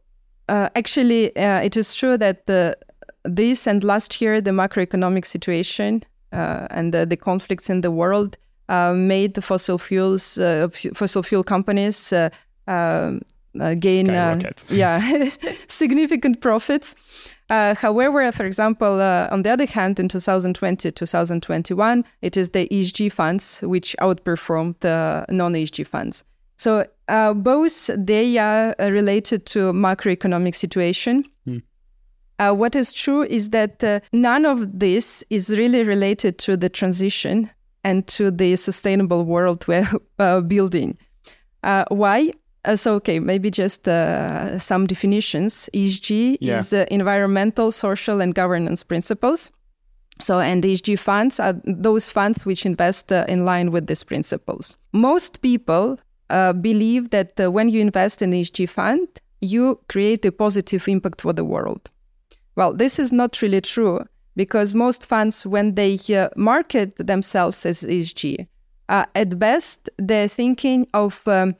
actually, 0.49 1.33
it 1.37 1.77
is 1.77 1.95
true 1.95 2.17
that 2.19 2.47
the 2.47 2.77
this 3.25 3.67
and 3.67 3.83
last 3.83 4.21
year 4.21 4.41
the 4.41 4.53
macroeconomic 4.53 5.27
situation 5.27 6.03
and 6.33 6.95
the, 6.95 7.07
the 7.07 7.17
conflicts 7.17 7.69
in 7.69 7.81
the 7.81 7.91
world 7.91 8.37
uh, 8.69 8.93
made 8.93 9.35
the 9.35 9.43
fossil 9.43 9.79
fuels, 9.79 10.39
uh, 10.39 10.69
fossil 10.95 11.23
fuel 11.23 11.45
companies 11.45 12.13
uh, 12.13 12.29
um, 12.67 13.21
gain 13.79 14.07
yeah 14.69 15.31
significant 15.69 16.41
profits. 16.41 16.97
however, 17.49 18.33
for 18.33 18.45
example, 18.45 19.01
on 19.01 19.43
the 19.43 19.51
other 19.51 19.67
hand, 19.67 20.01
in 20.01 20.09
2020 20.09 20.91
2021, 20.91 22.05
it 22.23 22.37
is 22.37 22.51
the 22.51 22.69
ESG 22.69 23.13
funds 23.13 23.61
which 23.63 23.95
outperformed 24.01 24.75
the 24.81 25.25
non-ESG 25.29 25.87
funds. 25.87 26.25
So 26.57 26.85
uh, 27.09 27.35
both 27.35 27.91
they 27.97 28.39
are 28.39 28.75
related 28.79 29.47
to 29.47 29.73
macroeconomic 29.73 30.55
situation. 30.55 31.25
Mm. 31.47 31.63
Uh, 32.39 32.55
what 32.55 32.77
is 32.77 32.93
true 32.93 33.23
is 33.23 33.51
that 33.51 33.83
uh, 33.83 34.01
none 34.13 34.45
of 34.45 34.79
this 34.79 35.25
is 35.31 35.51
really 35.51 35.83
related 35.83 36.39
to 36.39 36.57
the 36.57 36.69
transition 36.69 37.51
and 37.85 38.07
to 38.09 38.31
the 38.31 38.57
sustainable 38.57 39.25
world 39.25 39.67
we're 39.69 39.89
uh, 40.19 40.41
building. 40.41 40.99
Uh, 41.63 41.85
why? 41.89 42.31
Uh, 42.65 42.75
so, 42.75 42.95
okay, 42.95 43.21
maybe 43.21 43.51
just 43.51 43.87
uh, 43.87 44.59
some 44.59 44.87
definitions. 44.87 45.71
ESG 45.73 46.39
yeah. 46.41 46.59
is 46.59 46.73
uh, 46.73 46.85
environmental, 46.91 47.71
social, 47.71 48.21
and 48.21 48.35
governance 48.35 48.83
principles. 48.83 49.53
So, 50.21 50.41
and 50.41 50.65
ESG 50.65 50.99
funds 50.99 51.39
are 51.39 51.55
those 51.65 52.11
funds 52.11 52.45
which 52.45 52.67
invest 52.67 53.13
uh, 53.13 53.25
in 53.29 53.45
line 53.45 53.71
with 53.71 53.87
these 53.87 54.03
principles. 54.03 54.77
Most 54.93 55.43
people 55.43 55.99
believe 56.29 57.11
that 57.11 57.39
when 57.53 57.69
you 57.69 57.81
invest 57.81 58.23
in 58.23 58.33
ESG 58.33 58.69
fund, 58.69 59.09
you 59.41 59.79
create 59.89 60.25
a 60.25 60.33
positive 60.33 60.89
impact 60.89 61.21
for 61.21 61.33
the 61.33 61.45
world. 61.45 61.91
Well, 62.57 62.73
this 62.73 62.99
is 62.99 63.13
not 63.13 63.43
really 63.43 63.61
true 63.61 64.01
because 64.35 64.75
most 64.75 65.07
funds, 65.07 65.47
when 65.47 65.75
they 65.75 65.99
uh, 66.15 66.29
market 66.37 66.97
themselves 66.97 67.67
as 67.67 67.83
ESG, 67.83 68.47
uh, 68.89 69.05
at 69.15 69.39
best 69.39 69.91
they're 69.99 70.29
thinking 70.29 70.87
of 70.95 71.27
um, 71.27 71.55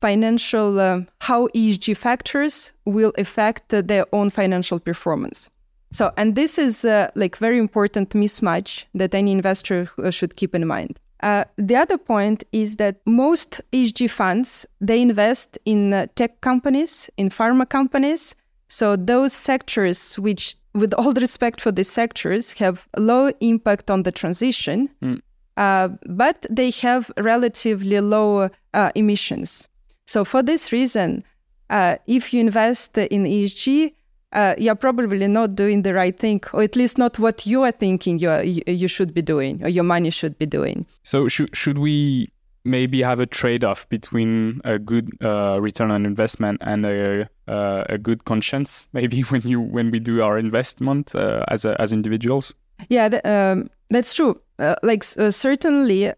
financial 0.00 0.80
uh, 0.80 1.00
how 1.20 1.46
ESG 1.48 1.96
factors 1.96 2.72
will 2.84 3.12
affect 3.16 3.68
their 3.68 4.04
own 4.12 4.30
financial 4.30 4.80
performance. 4.80 5.48
So, 5.92 6.10
and 6.16 6.34
this 6.34 6.58
is 6.58 6.84
uh, 6.84 7.10
like 7.14 7.36
very 7.36 7.58
important 7.58 8.10
mismatch 8.10 8.86
that 8.94 9.14
any 9.14 9.32
investor 9.32 9.88
uh, 10.02 10.10
should 10.10 10.36
keep 10.36 10.54
in 10.54 10.66
mind. 10.66 10.98
Uh, 11.22 11.44
the 11.56 11.76
other 11.76 11.96
point 11.96 12.42
is 12.52 12.76
that 12.76 12.96
most 13.06 13.60
ESG 13.72 14.10
funds 14.10 14.66
they 14.80 15.00
invest 15.00 15.56
in 15.64 16.08
tech 16.16 16.40
companies, 16.40 17.08
in 17.16 17.28
pharma 17.30 17.68
companies. 17.68 18.34
So 18.68 18.96
those 18.96 19.32
sectors 19.32 20.18
which 20.18 20.56
with 20.74 20.92
all 20.94 21.12
the 21.12 21.20
respect 21.28 21.60
for 21.60 21.72
these 21.72 21.90
sectors, 21.90 22.52
have 22.54 22.88
low 22.96 23.30
impact 23.40 23.90
on 23.90 24.02
the 24.02 24.12
transition, 24.12 24.88
mm. 25.02 25.20
uh, 25.56 25.88
but 26.08 26.46
they 26.50 26.70
have 26.70 27.10
relatively 27.16 28.00
low 28.00 28.50
uh, 28.74 28.90
emissions. 28.94 29.68
So 30.06 30.24
for 30.24 30.42
this 30.42 30.72
reason, 30.72 31.24
uh, 31.70 31.96
if 32.06 32.34
you 32.34 32.40
invest 32.40 32.98
in 32.98 33.24
ESG, 33.24 33.94
uh, 34.32 34.54
you're 34.58 34.74
probably 34.74 35.26
not 35.28 35.54
doing 35.54 35.82
the 35.82 35.94
right 35.94 36.18
thing, 36.18 36.40
or 36.52 36.62
at 36.62 36.76
least 36.76 36.98
not 36.98 37.18
what 37.18 37.46
you 37.46 37.62
are 37.62 37.72
thinking 37.72 38.18
you, 38.18 38.30
are, 38.30 38.42
you 38.42 38.88
should 38.88 39.12
be 39.12 39.22
doing, 39.22 39.62
or 39.62 39.68
your 39.68 39.84
money 39.84 40.10
should 40.10 40.38
be 40.38 40.46
doing. 40.46 40.86
So 41.02 41.28
should 41.28 41.54
should 41.54 41.78
we 41.78 42.30
maybe 42.64 43.02
have 43.02 43.20
a 43.20 43.26
trade-off 43.26 43.88
between 43.88 44.60
a 44.64 44.78
good 44.78 45.10
uh, 45.22 45.60
return 45.60 45.90
on 45.90 46.06
investment 46.06 46.60
and 46.62 46.86
a, 46.86 47.28
uh, 47.48 47.84
a 47.88 47.98
good 47.98 48.24
conscience 48.24 48.88
maybe 48.92 49.22
when 49.22 49.42
you 49.42 49.60
when 49.60 49.90
we 49.90 49.98
do 49.98 50.22
our 50.22 50.38
investment 50.38 51.14
uh, 51.14 51.44
as 51.48 51.64
a, 51.64 51.80
as 51.80 51.92
individuals? 51.92 52.54
Yeah 52.88 53.08
th- 53.08 53.24
um, 53.24 53.68
that's 53.90 54.14
true. 54.14 54.40
Uh, 54.58 54.76
like 54.82 55.04
uh, 55.18 55.30
certainly 55.30 56.12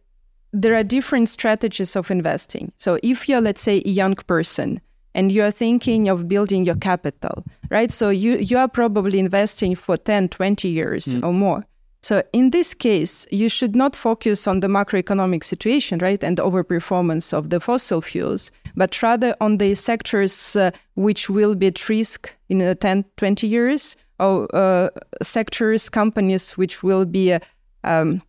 there 0.52 0.74
are 0.74 0.84
different 0.84 1.28
strategies 1.28 1.96
of 1.96 2.10
investing. 2.10 2.72
So 2.76 2.98
if 3.02 3.28
you're 3.28 3.40
let's 3.40 3.60
say 3.60 3.82
a 3.84 3.88
young 3.88 4.14
person 4.14 4.80
and 5.14 5.32
you 5.32 5.42
are 5.42 5.50
thinking 5.50 6.08
of 6.08 6.28
building 6.28 6.64
your 6.64 6.76
capital 6.76 7.44
right 7.70 7.92
so 7.92 8.08
you 8.08 8.36
you 8.36 8.58
are 8.58 8.68
probably 8.68 9.18
investing 9.18 9.74
for 9.74 9.96
10 9.96 10.28
20 10.28 10.68
years 10.68 11.06
mm. 11.06 11.24
or 11.24 11.32
more 11.32 11.64
so 12.04 12.22
in 12.34 12.50
this 12.50 12.74
case, 12.74 13.26
you 13.30 13.48
should 13.48 13.74
not 13.74 13.96
focus 13.96 14.46
on 14.46 14.60
the 14.60 14.66
macroeconomic 14.66 15.42
situation, 15.42 16.00
right, 16.00 16.22
and 16.22 16.36
overperformance 16.36 17.32
of 17.32 17.48
the 17.48 17.60
fossil 17.60 18.02
fuels, 18.02 18.50
but 18.76 19.02
rather 19.02 19.34
on 19.40 19.56
the 19.56 19.74
sectors 19.74 20.54
uh, 20.54 20.70
which 20.96 21.30
will 21.30 21.54
be 21.54 21.68
at 21.68 21.88
risk 21.88 22.36
in 22.50 22.60
uh, 22.60 22.74
10, 22.74 23.06
20 23.16 23.46
years, 23.46 23.96
or 24.20 24.54
uh, 24.54 24.90
sectors, 25.22 25.88
companies 25.88 26.58
which 26.58 26.82
will 26.82 27.06
be 27.06 27.32
uh, 27.32 27.38
um, 27.84 28.20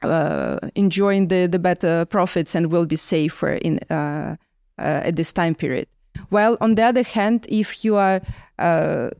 uh, 0.00 0.58
enjoying 0.74 1.28
the, 1.28 1.46
the 1.46 1.58
better 1.58 2.06
profits 2.06 2.54
and 2.54 2.72
will 2.72 2.86
be 2.86 2.96
safer 2.96 3.52
in 3.52 3.80
uh, 3.90 4.34
at 4.78 5.16
this 5.16 5.34
time 5.34 5.54
period. 5.54 5.86
While 6.28 6.56
on 6.60 6.74
the 6.74 6.82
other 6.82 7.02
hand, 7.02 7.46
if 7.48 7.84
you 7.84 7.96
are 7.96 8.20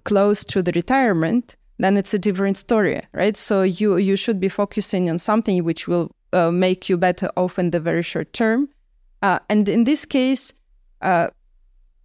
close 0.05 0.45
to 0.45 0.63
the 0.63 0.73
retirement, 0.73 1.57
then 1.81 1.97
it's 1.97 2.15
a 2.15 2.19
different 2.19 2.57
story, 2.57 3.01
right? 3.13 3.37
So 3.37 3.63
you 3.63 3.97
you 3.97 4.17
should 4.17 4.39
be 4.39 4.49
focusing 4.49 5.11
on 5.11 5.19
something 5.19 5.65
which 5.65 5.89
will 5.89 6.11
uh, 6.33 6.51
make 6.51 6.89
you 6.89 6.97
better 6.97 7.31
off 7.37 7.59
in 7.59 7.71
the 7.71 7.81
very 7.81 8.03
short 8.03 8.33
term. 8.33 8.69
Uh, 9.23 9.39
and 9.49 9.69
in 9.69 9.85
this 9.85 10.05
case, 10.05 10.53
uh, 11.03 11.29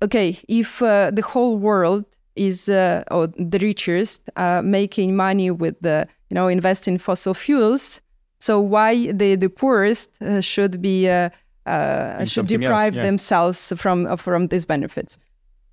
okay, 0.01 0.39
if 0.47 0.81
uh, 0.81 1.11
the 1.11 1.21
whole 1.21 1.57
world 1.57 2.05
is 2.35 2.69
uh, 2.69 3.03
or 3.11 3.27
the 3.27 3.59
richest 3.61 4.29
uh, 4.35 4.61
making 4.63 5.15
money 5.15 5.51
with 5.51 5.79
the 5.81 6.07
you 6.29 6.35
know 6.35 6.47
invest 6.47 6.87
in 6.87 6.97
fossil 6.97 7.33
fuels, 7.33 8.01
so 8.39 8.59
why 8.59 9.11
the 9.11 9.35
the 9.35 9.49
poorest 9.49 10.11
should 10.41 10.81
be 10.81 11.07
should 12.25 12.47
deprive 12.47 12.93
else, 12.93 12.97
yeah. 12.97 13.03
themselves 13.03 13.73
from 13.75 14.17
from 14.17 14.47
these 14.47 14.65
benefits? 14.65 15.17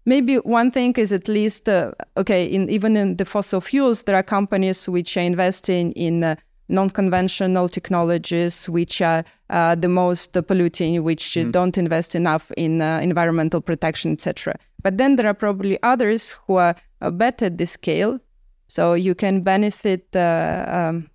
Maybe 0.04 0.36
one 0.36 0.70
thing 0.70 0.94
is 0.94 1.12
at 1.12 1.28
least 1.28 1.68
uh, 1.68 1.92
okay. 2.16 2.44
In 2.44 2.68
even 2.68 2.96
in 2.96 3.16
the 3.16 3.24
fossil 3.24 3.60
fuels, 3.60 4.02
there 4.04 4.16
are 4.16 4.22
companies 4.22 4.88
which 4.88 5.16
are 5.16 5.20
investing 5.20 5.92
in 5.92 6.24
uh, 6.24 6.34
non-conventional 6.68 7.68
technologies 7.68 8.68
which 8.68 9.00
are 9.02 9.24
uh, 9.50 9.74
the 9.74 9.88
most 9.88 10.32
polluting, 10.48 11.04
which 11.04 11.22
mm. 11.34 11.52
don't 11.52 11.76
invest 11.78 12.14
enough 12.14 12.50
in 12.56 12.80
uh, 12.80 12.98
environmental 13.02 13.60
protection, 13.60 14.12
etc. 14.12 14.54
But 14.82 14.98
then 14.98 15.16
there 15.16 15.26
are 15.26 15.34
probably 15.34 15.78
others 15.82 16.30
who 16.46 16.56
are 16.56 16.74
better 17.12 17.46
at 17.46 17.58
this 17.58 17.72
scale, 17.72 18.18
so 18.66 18.94
you 18.94 19.14
can 19.14 19.42
benefit 19.42 20.08
uh, 20.16 20.64
um, 20.68 21.10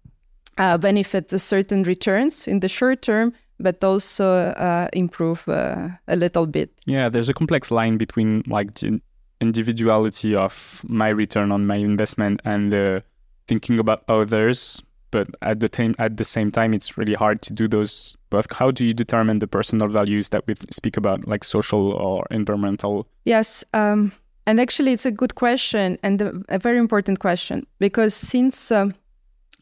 uh, 0.57 0.77
benefit 0.77 1.29
certain 1.39 1.83
returns 1.83 2.47
in 2.47 2.59
the 2.59 2.69
short 2.69 3.01
term, 3.01 3.33
but 3.59 3.83
also 3.83 4.25
uh, 4.25 4.87
improve 4.93 5.47
uh, 5.47 5.89
a 6.07 6.15
little 6.15 6.45
bit. 6.45 6.71
Yeah, 6.85 7.09
there's 7.09 7.29
a 7.29 7.33
complex 7.33 7.71
line 7.71 7.97
between 7.97 8.43
like 8.47 8.75
the 8.75 9.01
individuality 9.41 10.35
of 10.35 10.83
my 10.87 11.09
return 11.09 11.51
on 11.51 11.67
my 11.67 11.75
investment 11.75 12.41
and 12.45 12.73
uh, 12.73 12.99
thinking 13.47 13.79
about 13.79 14.03
others. 14.07 14.81
But 15.09 15.29
at 15.41 15.61
the 15.61 15.69
time, 15.69 15.95
at 15.99 16.17
the 16.17 16.25
same 16.25 16.51
time, 16.51 16.73
it's 16.73 16.97
really 16.97 17.13
hard 17.13 17.41
to 17.43 17.53
do 17.53 17.67
those 17.67 18.17
both. 18.29 18.51
How 18.51 18.71
do 18.71 18.83
you 18.83 18.93
determine 18.93 19.39
the 19.39 19.47
personal 19.47 19.87
values 19.87 20.29
that 20.29 20.45
we 20.47 20.55
speak 20.69 20.97
about, 20.97 21.25
like 21.27 21.45
social 21.45 21.93
or 21.93 22.27
environmental? 22.29 23.07
Yes, 23.23 23.63
um, 23.73 24.11
and 24.45 24.59
actually, 24.59 24.91
it's 24.91 25.05
a 25.05 25.11
good 25.11 25.35
question 25.35 25.97
and 26.03 26.21
a, 26.21 26.33
a 26.49 26.59
very 26.59 26.77
important 26.77 27.19
question 27.19 27.65
because 27.79 28.13
since 28.13 28.69
um, 28.69 28.93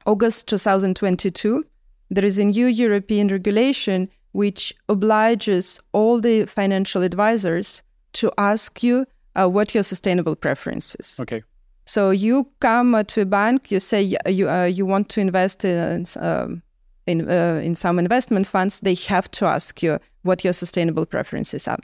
August 0.08 0.48
2022, 0.48 1.64
there 2.10 2.26
is 2.26 2.40
a 2.40 2.46
new 2.46 2.68
European 2.68 3.28
regulation 3.30 4.10
which 4.32 4.74
obliges 4.90 5.80
all 5.94 6.20
the 6.20 6.46
financial 6.46 7.04
advisors 7.04 7.84
to 8.14 8.32
ask 8.38 8.84
you 8.84 9.06
uh, 9.36 9.48
what 9.48 9.74
your 9.74 9.84
sustainable 9.84 10.36
preference 10.36 10.96
is. 11.00 11.18
Okay. 11.20 11.44
So 11.86 12.10
you 12.10 12.48
come 12.60 12.96
uh, 12.96 13.04
to 13.04 13.22
a 13.22 13.26
bank, 13.26 13.72
you 13.72 13.80
say 13.80 14.02
you 14.02 14.50
uh, 14.50 14.66
you 14.66 14.86
want 14.86 15.10
to 15.10 15.22
invest 15.22 15.64
in 15.64 16.06
um, 16.20 16.64
in 17.06 17.30
uh, 17.30 17.62
in 17.64 17.76
some 17.76 18.00
investment 18.00 18.48
funds. 18.48 18.80
They 18.80 18.96
have 19.08 19.30
to 19.32 19.46
ask 19.46 19.84
you 19.84 20.00
what 20.24 20.44
your 20.44 20.54
sustainable 20.54 21.06
preferences 21.06 21.68
are. 21.68 21.80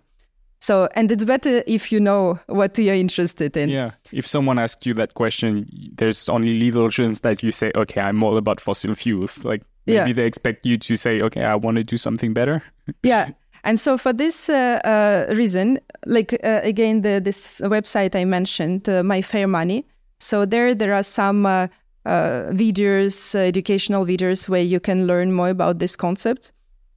So, 0.60 0.88
and 0.96 1.12
it's 1.12 1.26
better 1.26 1.64
if 1.66 1.92
you 1.92 2.00
know 2.00 2.40
what 2.46 2.78
you're 2.78 2.94
interested 2.96 3.58
in. 3.58 3.70
Yeah. 3.70 3.92
If 4.12 4.28
someone 4.28 4.60
asks 4.60 4.86
you 4.86 4.94
that 4.94 5.16
question, 5.16 5.68
there's 5.96 6.30
only 6.30 6.60
little 6.60 6.90
chance 6.90 7.22
that 7.22 7.42
you 7.42 7.52
say, 7.52 7.72
okay, 7.76 8.00
I'm 8.00 8.22
all 8.22 8.38
about 8.38 8.62
fossil 8.62 8.94
fuels. 8.94 9.44
Like 9.44 9.64
maybe 9.86 10.10
yeah. 10.10 10.14
they 10.14 10.26
expect 10.26 10.66
you 10.66 10.78
to 10.78 10.96
say, 10.96 11.22
okay, 11.22 11.44
I 11.44 11.56
want 11.56 11.78
to 11.78 11.84
do 11.84 11.98
something 11.98 12.34
better. 12.34 12.64
yeah. 13.04 13.30
And 13.64 13.80
so 13.80 13.98
for 13.98 14.12
this 14.12 14.50
uh, 14.50 14.80
uh, 14.84 15.34
reason, 15.36 15.80
like 16.06 16.34
uh, 16.44 16.62
again, 16.64 17.02
the, 17.02 17.22
this 17.24 17.62
website 17.64 18.16
I 18.16 18.26
mentioned, 18.26 18.90
uh, 18.90 19.04
My 19.04 19.22
Fair 19.22 19.48
Money. 19.48 19.86
So 20.20 20.46
there, 20.46 20.74
there 20.74 20.94
are 20.94 21.04
some 21.04 21.46
uh, 21.46 21.68
uh, 22.06 22.50
videos, 22.52 23.36
educational 23.36 24.06
videos 24.06 24.50
where 24.50 24.64
you 24.64 24.80
can 24.80 25.06
learn 25.06 25.32
more 25.32 25.50
about 25.50 25.80
this 25.80 25.96
concept. 25.96 26.52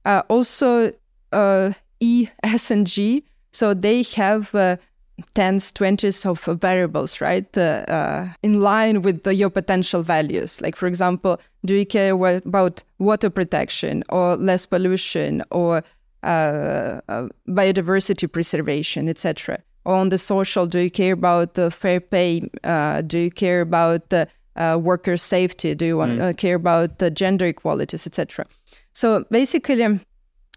also, 0.05 0.91
E, 1.99 2.27
S, 2.43 2.71
and 2.71 2.87
G 2.87 3.25
so 3.55 3.73
they 3.73 4.03
have 4.17 4.53
uh, 4.53 4.75
tens, 5.33 5.71
twenties 5.71 6.25
of 6.25 6.43
variables, 6.45 7.21
right, 7.21 7.57
uh, 7.57 7.85
uh, 7.87 8.27
in 8.43 8.61
line 8.61 9.01
with 9.01 9.23
the, 9.23 9.33
your 9.33 9.49
potential 9.49 10.01
values. 10.01 10.61
Like, 10.61 10.75
for 10.75 10.87
example, 10.87 11.39
do 11.65 11.75
you 11.75 11.85
care 11.85 12.13
about 12.13 12.83
water 12.99 13.29
protection 13.29 14.03
or 14.09 14.35
less 14.35 14.65
pollution 14.65 15.43
or 15.51 15.83
uh, 16.23 16.99
uh, 17.07 17.27
biodiversity 17.47 18.31
preservation, 18.31 19.07
etc.? 19.07 19.59
Or 19.85 19.95
on 19.95 20.09
the 20.09 20.17
social, 20.17 20.65
do 20.65 20.79
you 20.79 20.91
care 20.91 21.13
about 21.13 21.53
the 21.53 21.69
fair 21.69 21.99
pay? 21.99 22.49
Uh, 22.63 23.01
do 23.01 23.19
you 23.19 23.31
care 23.31 23.61
about 23.61 24.09
the 24.09 24.27
worker 24.79 25.15
safety? 25.15 25.75
Do 25.75 25.85
you 25.85 25.97
want, 25.97 26.19
mm. 26.19 26.37
care 26.37 26.55
about 26.55 26.97
the 26.97 27.11
gender 27.11 27.45
equalities, 27.45 28.07
etc.? 28.07 28.45
So 28.93 29.25
basically, 29.29 29.99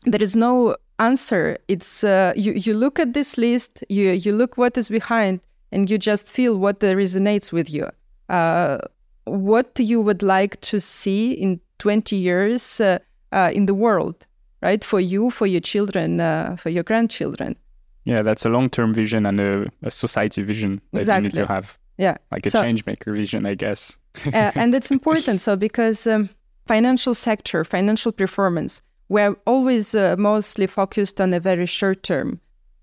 there 0.05 0.23
is 0.23 0.35
no 0.35 0.77
answer. 0.99 1.59
It's 1.69 2.05
uh, 2.05 2.33
you 2.37 2.53
you 2.53 2.75
look 2.75 2.99
at 2.99 3.15
this 3.15 3.39
list, 3.39 3.85
you 3.89 4.11
you 4.11 4.33
look 4.33 4.57
what 4.57 4.77
is 4.77 4.89
behind, 4.89 5.41
and 5.73 5.91
you 5.91 5.99
just 5.99 6.31
feel 6.31 6.59
what 6.59 6.81
resonates 6.81 7.53
with 7.53 7.71
you. 7.71 7.89
Uh, 8.29 8.79
what 9.25 9.79
you 9.79 10.01
would 10.01 10.23
like 10.23 10.61
to 10.61 10.81
see 10.81 11.33
in 11.33 11.61
20 11.79 12.17
years 12.17 12.81
uh, 12.81 12.99
uh, 13.33 13.51
in 13.53 13.67
the 13.67 13.75
world, 13.75 14.27
right? 14.63 14.83
For 14.83 15.01
you, 15.01 15.31
for 15.31 15.47
your 15.47 15.61
children, 15.61 16.21
uh, 16.21 16.57
for 16.57 16.71
your 16.71 16.83
grandchildren. 16.83 17.57
Yeah, 18.05 18.23
that's 18.23 18.47
a 18.47 18.49
long-term 18.49 18.93
vision 18.93 19.27
and 19.27 19.39
a, 19.39 19.67
a 19.83 19.91
society 19.91 20.43
vision 20.43 20.81
that 20.93 21.01
exactly. 21.01 21.27
you 21.27 21.29
need 21.29 21.35
to 21.35 21.47
have. 21.47 21.79
Yeah, 21.99 22.17
like 22.31 22.47
a 22.47 22.51
so, 22.51 22.63
change 22.63 22.87
maker 22.87 23.13
vision, 23.13 23.45
I 23.45 23.55
guess. 23.55 23.99
uh, 24.27 24.53
and 24.55 24.75
it's 24.75 24.91
important, 24.91 25.41
so 25.41 25.57
because 25.57 26.07
um, 26.07 26.31
financial 26.67 27.13
sector, 27.13 27.65
financial 27.65 28.13
performance 28.13 28.83
we're 29.09 29.37
always 29.47 29.95
uh, 29.95 30.17
mostly 30.19 30.67
focused 30.67 31.21
on 31.21 31.33
a 31.33 31.41
very 31.41 31.67
short 31.67 32.03
term. 32.03 32.41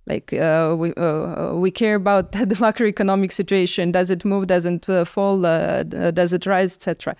Like 0.08 0.34
uh, 0.34 0.76
we 0.78 0.94
uh, 0.94 1.54
we 1.54 1.72
care 1.72 1.96
about 1.96 2.32
the 2.32 2.56
macroeconomic 2.56 3.32
situation. 3.32 3.92
Does 3.92 4.10
it 4.10 4.24
move? 4.24 4.48
Doesn't 4.48 4.88
uh, 4.88 5.06
fall? 5.06 5.46
Uh, 5.46 5.84
does 5.84 6.34
it 6.34 6.46
rise? 6.46 6.76
Etc. 6.76 7.16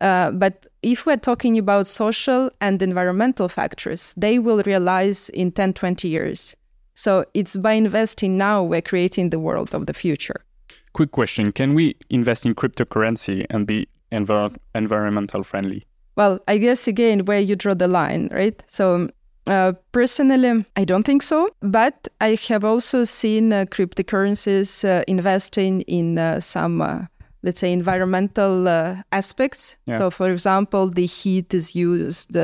Uh, 0.00 0.30
but 0.30 0.66
if 0.82 1.06
we're 1.06 1.16
talking 1.16 1.58
about 1.58 1.86
social 1.86 2.50
and 2.60 2.82
environmental 2.82 3.48
factors, 3.48 4.14
they 4.16 4.38
will 4.38 4.62
realize 4.66 5.28
in 5.30 5.52
10, 5.52 5.72
20 5.72 6.08
years. 6.08 6.56
So 6.94 7.24
it's 7.32 7.56
by 7.56 7.72
investing 7.72 8.36
now 8.36 8.62
we're 8.62 8.82
creating 8.82 9.30
the 9.30 9.38
world 9.38 9.74
of 9.74 9.86
the 9.86 9.94
future. 9.94 10.44
Quick 10.92 11.10
question: 11.10 11.52
Can 11.52 11.74
we 11.74 11.96
invest 12.08 12.46
in 12.46 12.54
cryptocurrency 12.54 13.46
and 13.50 13.66
be 13.66 13.86
envir- 14.12 14.56
environmental 14.74 15.42
friendly? 15.42 15.86
Well, 16.16 16.40
I 16.46 16.58
guess 16.58 16.86
again, 16.86 17.24
where 17.24 17.40
you 17.40 17.56
draw 17.56 17.74
the 17.74 17.88
line, 17.88 18.28
right? 18.32 18.62
So, 18.68 19.08
uh, 19.46 19.72
personally, 19.92 20.64
I 20.76 20.84
don't 20.84 21.04
think 21.04 21.22
so. 21.22 21.48
But 21.60 22.08
I 22.20 22.38
have 22.48 22.64
also 22.64 23.04
seen 23.04 23.52
uh, 23.52 23.64
cryptocurrencies 23.68 24.88
uh, 24.88 25.04
investing 25.08 25.82
in 25.82 26.18
uh, 26.18 26.40
some, 26.40 26.80
uh, 26.80 27.02
let's 27.42 27.60
say, 27.60 27.72
environmental 27.72 28.68
uh, 28.68 28.96
aspects. 29.12 29.76
Yeah. 29.86 29.96
So, 29.96 30.10
for 30.10 30.30
example, 30.30 30.88
the 30.88 31.06
heat 31.06 31.52
is 31.52 31.74
used 31.74 32.36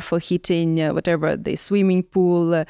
for 0.00 0.18
heating 0.18 0.78
whatever 0.94 1.36
the 1.36 1.56
swimming 1.56 2.04
pool. 2.04 2.64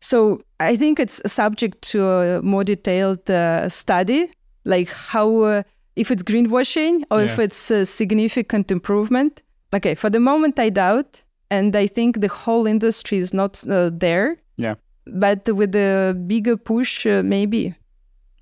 so, 0.00 0.40
I 0.60 0.76
think 0.76 1.00
it's 1.00 1.20
subject 1.26 1.82
to 1.90 2.08
a 2.08 2.42
more 2.42 2.64
detailed 2.64 3.28
study, 3.70 4.30
like 4.64 4.88
how 4.88 5.64
if 5.96 6.10
it's 6.10 6.22
greenwashing 6.22 7.04
or 7.10 7.20
yeah. 7.20 7.26
if 7.26 7.38
it's 7.38 7.70
a 7.70 7.86
significant 7.86 8.70
improvement. 8.70 9.42
Okay, 9.74 9.94
for 9.94 10.10
the 10.10 10.20
moment, 10.20 10.58
I 10.58 10.70
doubt. 10.70 11.24
And 11.50 11.76
I 11.76 11.86
think 11.86 12.20
the 12.20 12.28
whole 12.28 12.66
industry 12.66 13.18
is 13.18 13.32
not 13.32 13.62
uh, 13.68 13.90
there. 13.92 14.36
Yeah. 14.56 14.74
But 15.06 15.48
with 15.48 15.74
a 15.76 16.14
bigger 16.26 16.56
push, 16.56 17.06
uh, 17.06 17.22
maybe. 17.22 17.74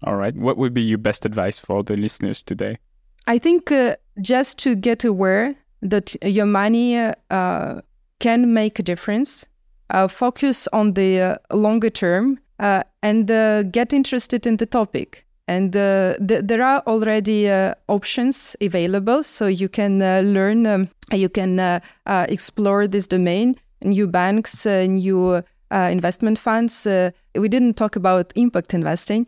All 0.05 0.17
right. 0.17 0.35
What 0.35 0.57
would 0.57 0.73
be 0.73 0.83
your 0.83 0.99
best 0.99 1.25
advice 1.25 1.59
for 1.59 1.83
the 1.83 1.97
listeners 1.97 2.43
today? 2.43 2.79
I 3.27 3.39
think 3.39 3.71
uh, 3.71 3.97
just 4.21 4.59
to 4.61 4.75
get 4.75 5.05
aware 5.05 5.55
that 5.81 6.17
your 6.25 6.47
money 6.47 6.97
uh, 7.31 7.81
can 8.21 8.53
make 8.53 8.79
a 8.79 8.83
difference, 8.83 9.47
uh, 9.91 10.09
focus 10.09 10.69
on 10.73 10.95
the 10.95 11.21
uh, 11.21 11.57
longer 11.57 11.91
term, 11.91 12.39
and 12.59 13.27
get 13.73 13.93
interested 13.93 14.47
in 14.47 14.57
the 14.57 14.67
topic. 14.67 15.27
And 15.53 15.77
uh, 15.77 16.15
th- 16.27 16.45
there 16.45 16.63
are 16.63 16.83
already 16.87 17.51
uh, 17.51 17.75
options 17.89 18.57
available, 18.63 19.23
so 19.23 19.47
you 19.47 19.69
can 19.69 20.01
uh, 20.01 20.23
learn, 20.25 20.67
um, 20.67 20.89
you 21.11 21.29
can 21.29 21.59
uh, 21.59 21.81
uh, 22.07 22.25
explore 22.29 22.89
this 22.89 23.07
domain. 23.07 23.57
New 23.83 24.07
banks, 24.07 24.65
uh, 24.65 24.87
new 24.87 25.43
investment 25.71 26.39
funds. 26.39 26.87
we 27.35 27.49
didn't 27.49 27.75
talk 27.75 27.97
about 27.97 28.33
impact 28.37 28.75
investing, 28.75 29.27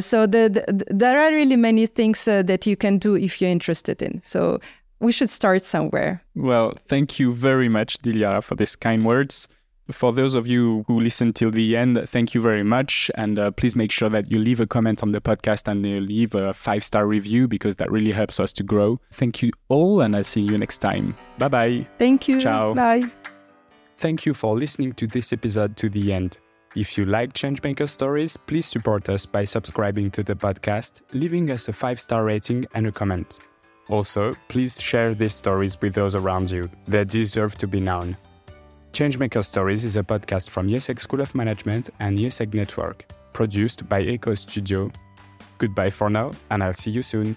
so 0.00 0.26
the, 0.26 0.48
the, 0.48 0.84
there 0.90 1.18
are 1.18 1.32
really 1.32 1.56
many 1.56 1.86
things 1.86 2.24
that 2.24 2.66
you 2.66 2.76
can 2.76 2.98
do 2.98 3.16
if 3.16 3.40
you're 3.40 3.50
interested 3.50 4.02
in. 4.02 4.20
So 4.22 4.60
we 5.00 5.12
should 5.12 5.30
start 5.30 5.64
somewhere. 5.64 6.22
Well, 6.34 6.74
thank 6.88 7.18
you 7.18 7.32
very 7.32 7.68
much, 7.68 7.98
Dilia, 8.02 8.42
for 8.42 8.54
these 8.54 8.76
kind 8.76 9.04
words. 9.04 9.48
For 9.90 10.12
those 10.12 10.34
of 10.34 10.46
you 10.46 10.84
who 10.86 11.00
listen 11.00 11.32
till 11.32 11.50
the 11.50 11.76
end, 11.76 11.98
thank 12.08 12.34
you 12.34 12.42
very 12.42 12.62
much. 12.62 13.10
And 13.14 13.38
uh, 13.38 13.50
please 13.52 13.74
make 13.74 13.90
sure 13.90 14.10
that 14.10 14.30
you 14.30 14.38
leave 14.38 14.60
a 14.60 14.66
comment 14.66 15.02
on 15.02 15.12
the 15.12 15.20
podcast 15.20 15.66
and 15.66 15.84
you 15.84 16.00
leave 16.00 16.34
a 16.34 16.52
five 16.52 16.84
star 16.84 17.06
review 17.06 17.48
because 17.48 17.76
that 17.76 17.90
really 17.90 18.12
helps 18.12 18.38
us 18.38 18.52
to 18.54 18.62
grow. 18.62 19.00
Thank 19.12 19.42
you 19.42 19.50
all, 19.68 20.02
and 20.02 20.14
I'll 20.14 20.24
see 20.24 20.42
you 20.42 20.58
next 20.58 20.78
time. 20.78 21.16
Bye 21.38 21.48
bye. 21.48 21.86
Thank 21.98 22.28
you. 22.28 22.40
Ciao. 22.40 22.74
Bye. 22.74 23.10
Thank 23.96 24.26
you 24.26 24.34
for 24.34 24.54
listening 24.54 24.92
to 24.94 25.06
this 25.06 25.32
episode 25.32 25.76
to 25.78 25.88
the 25.88 26.12
end. 26.12 26.38
If 26.76 26.98
you 26.98 27.06
like 27.06 27.32
Changemaker 27.32 27.88
stories, 27.88 28.36
please 28.36 28.66
support 28.66 29.08
us 29.08 29.24
by 29.24 29.44
subscribing 29.44 30.10
to 30.12 30.22
the 30.22 30.34
podcast, 30.34 31.00
leaving 31.14 31.50
us 31.50 31.66
a 31.68 31.72
five 31.72 31.98
star 31.98 32.24
rating 32.24 32.66
and 32.74 32.86
a 32.86 32.92
comment. 32.92 33.38
Also, 33.88 34.34
please 34.48 34.80
share 34.80 35.14
these 35.14 35.34
stories 35.34 35.80
with 35.80 35.94
those 35.94 36.14
around 36.14 36.50
you. 36.50 36.68
They 36.86 37.04
deserve 37.04 37.56
to 37.56 37.66
be 37.66 37.80
known. 37.80 38.18
Changemaker 38.92 39.44
Stories 39.44 39.84
is 39.84 39.96
a 39.96 40.02
podcast 40.02 40.48
from 40.48 40.68
IESEG 40.68 40.98
School 40.98 41.20
of 41.20 41.34
Management 41.34 41.90
and 42.00 42.16
IESEG 42.18 42.54
Network, 42.54 43.06
produced 43.32 43.88
by 43.88 44.02
Echo 44.02 44.34
Studio. 44.34 44.90
Goodbye 45.58 45.90
for 45.90 46.10
now, 46.10 46.32
and 46.50 46.62
I'll 46.62 46.72
see 46.72 46.90
you 46.90 47.02
soon. 47.02 47.36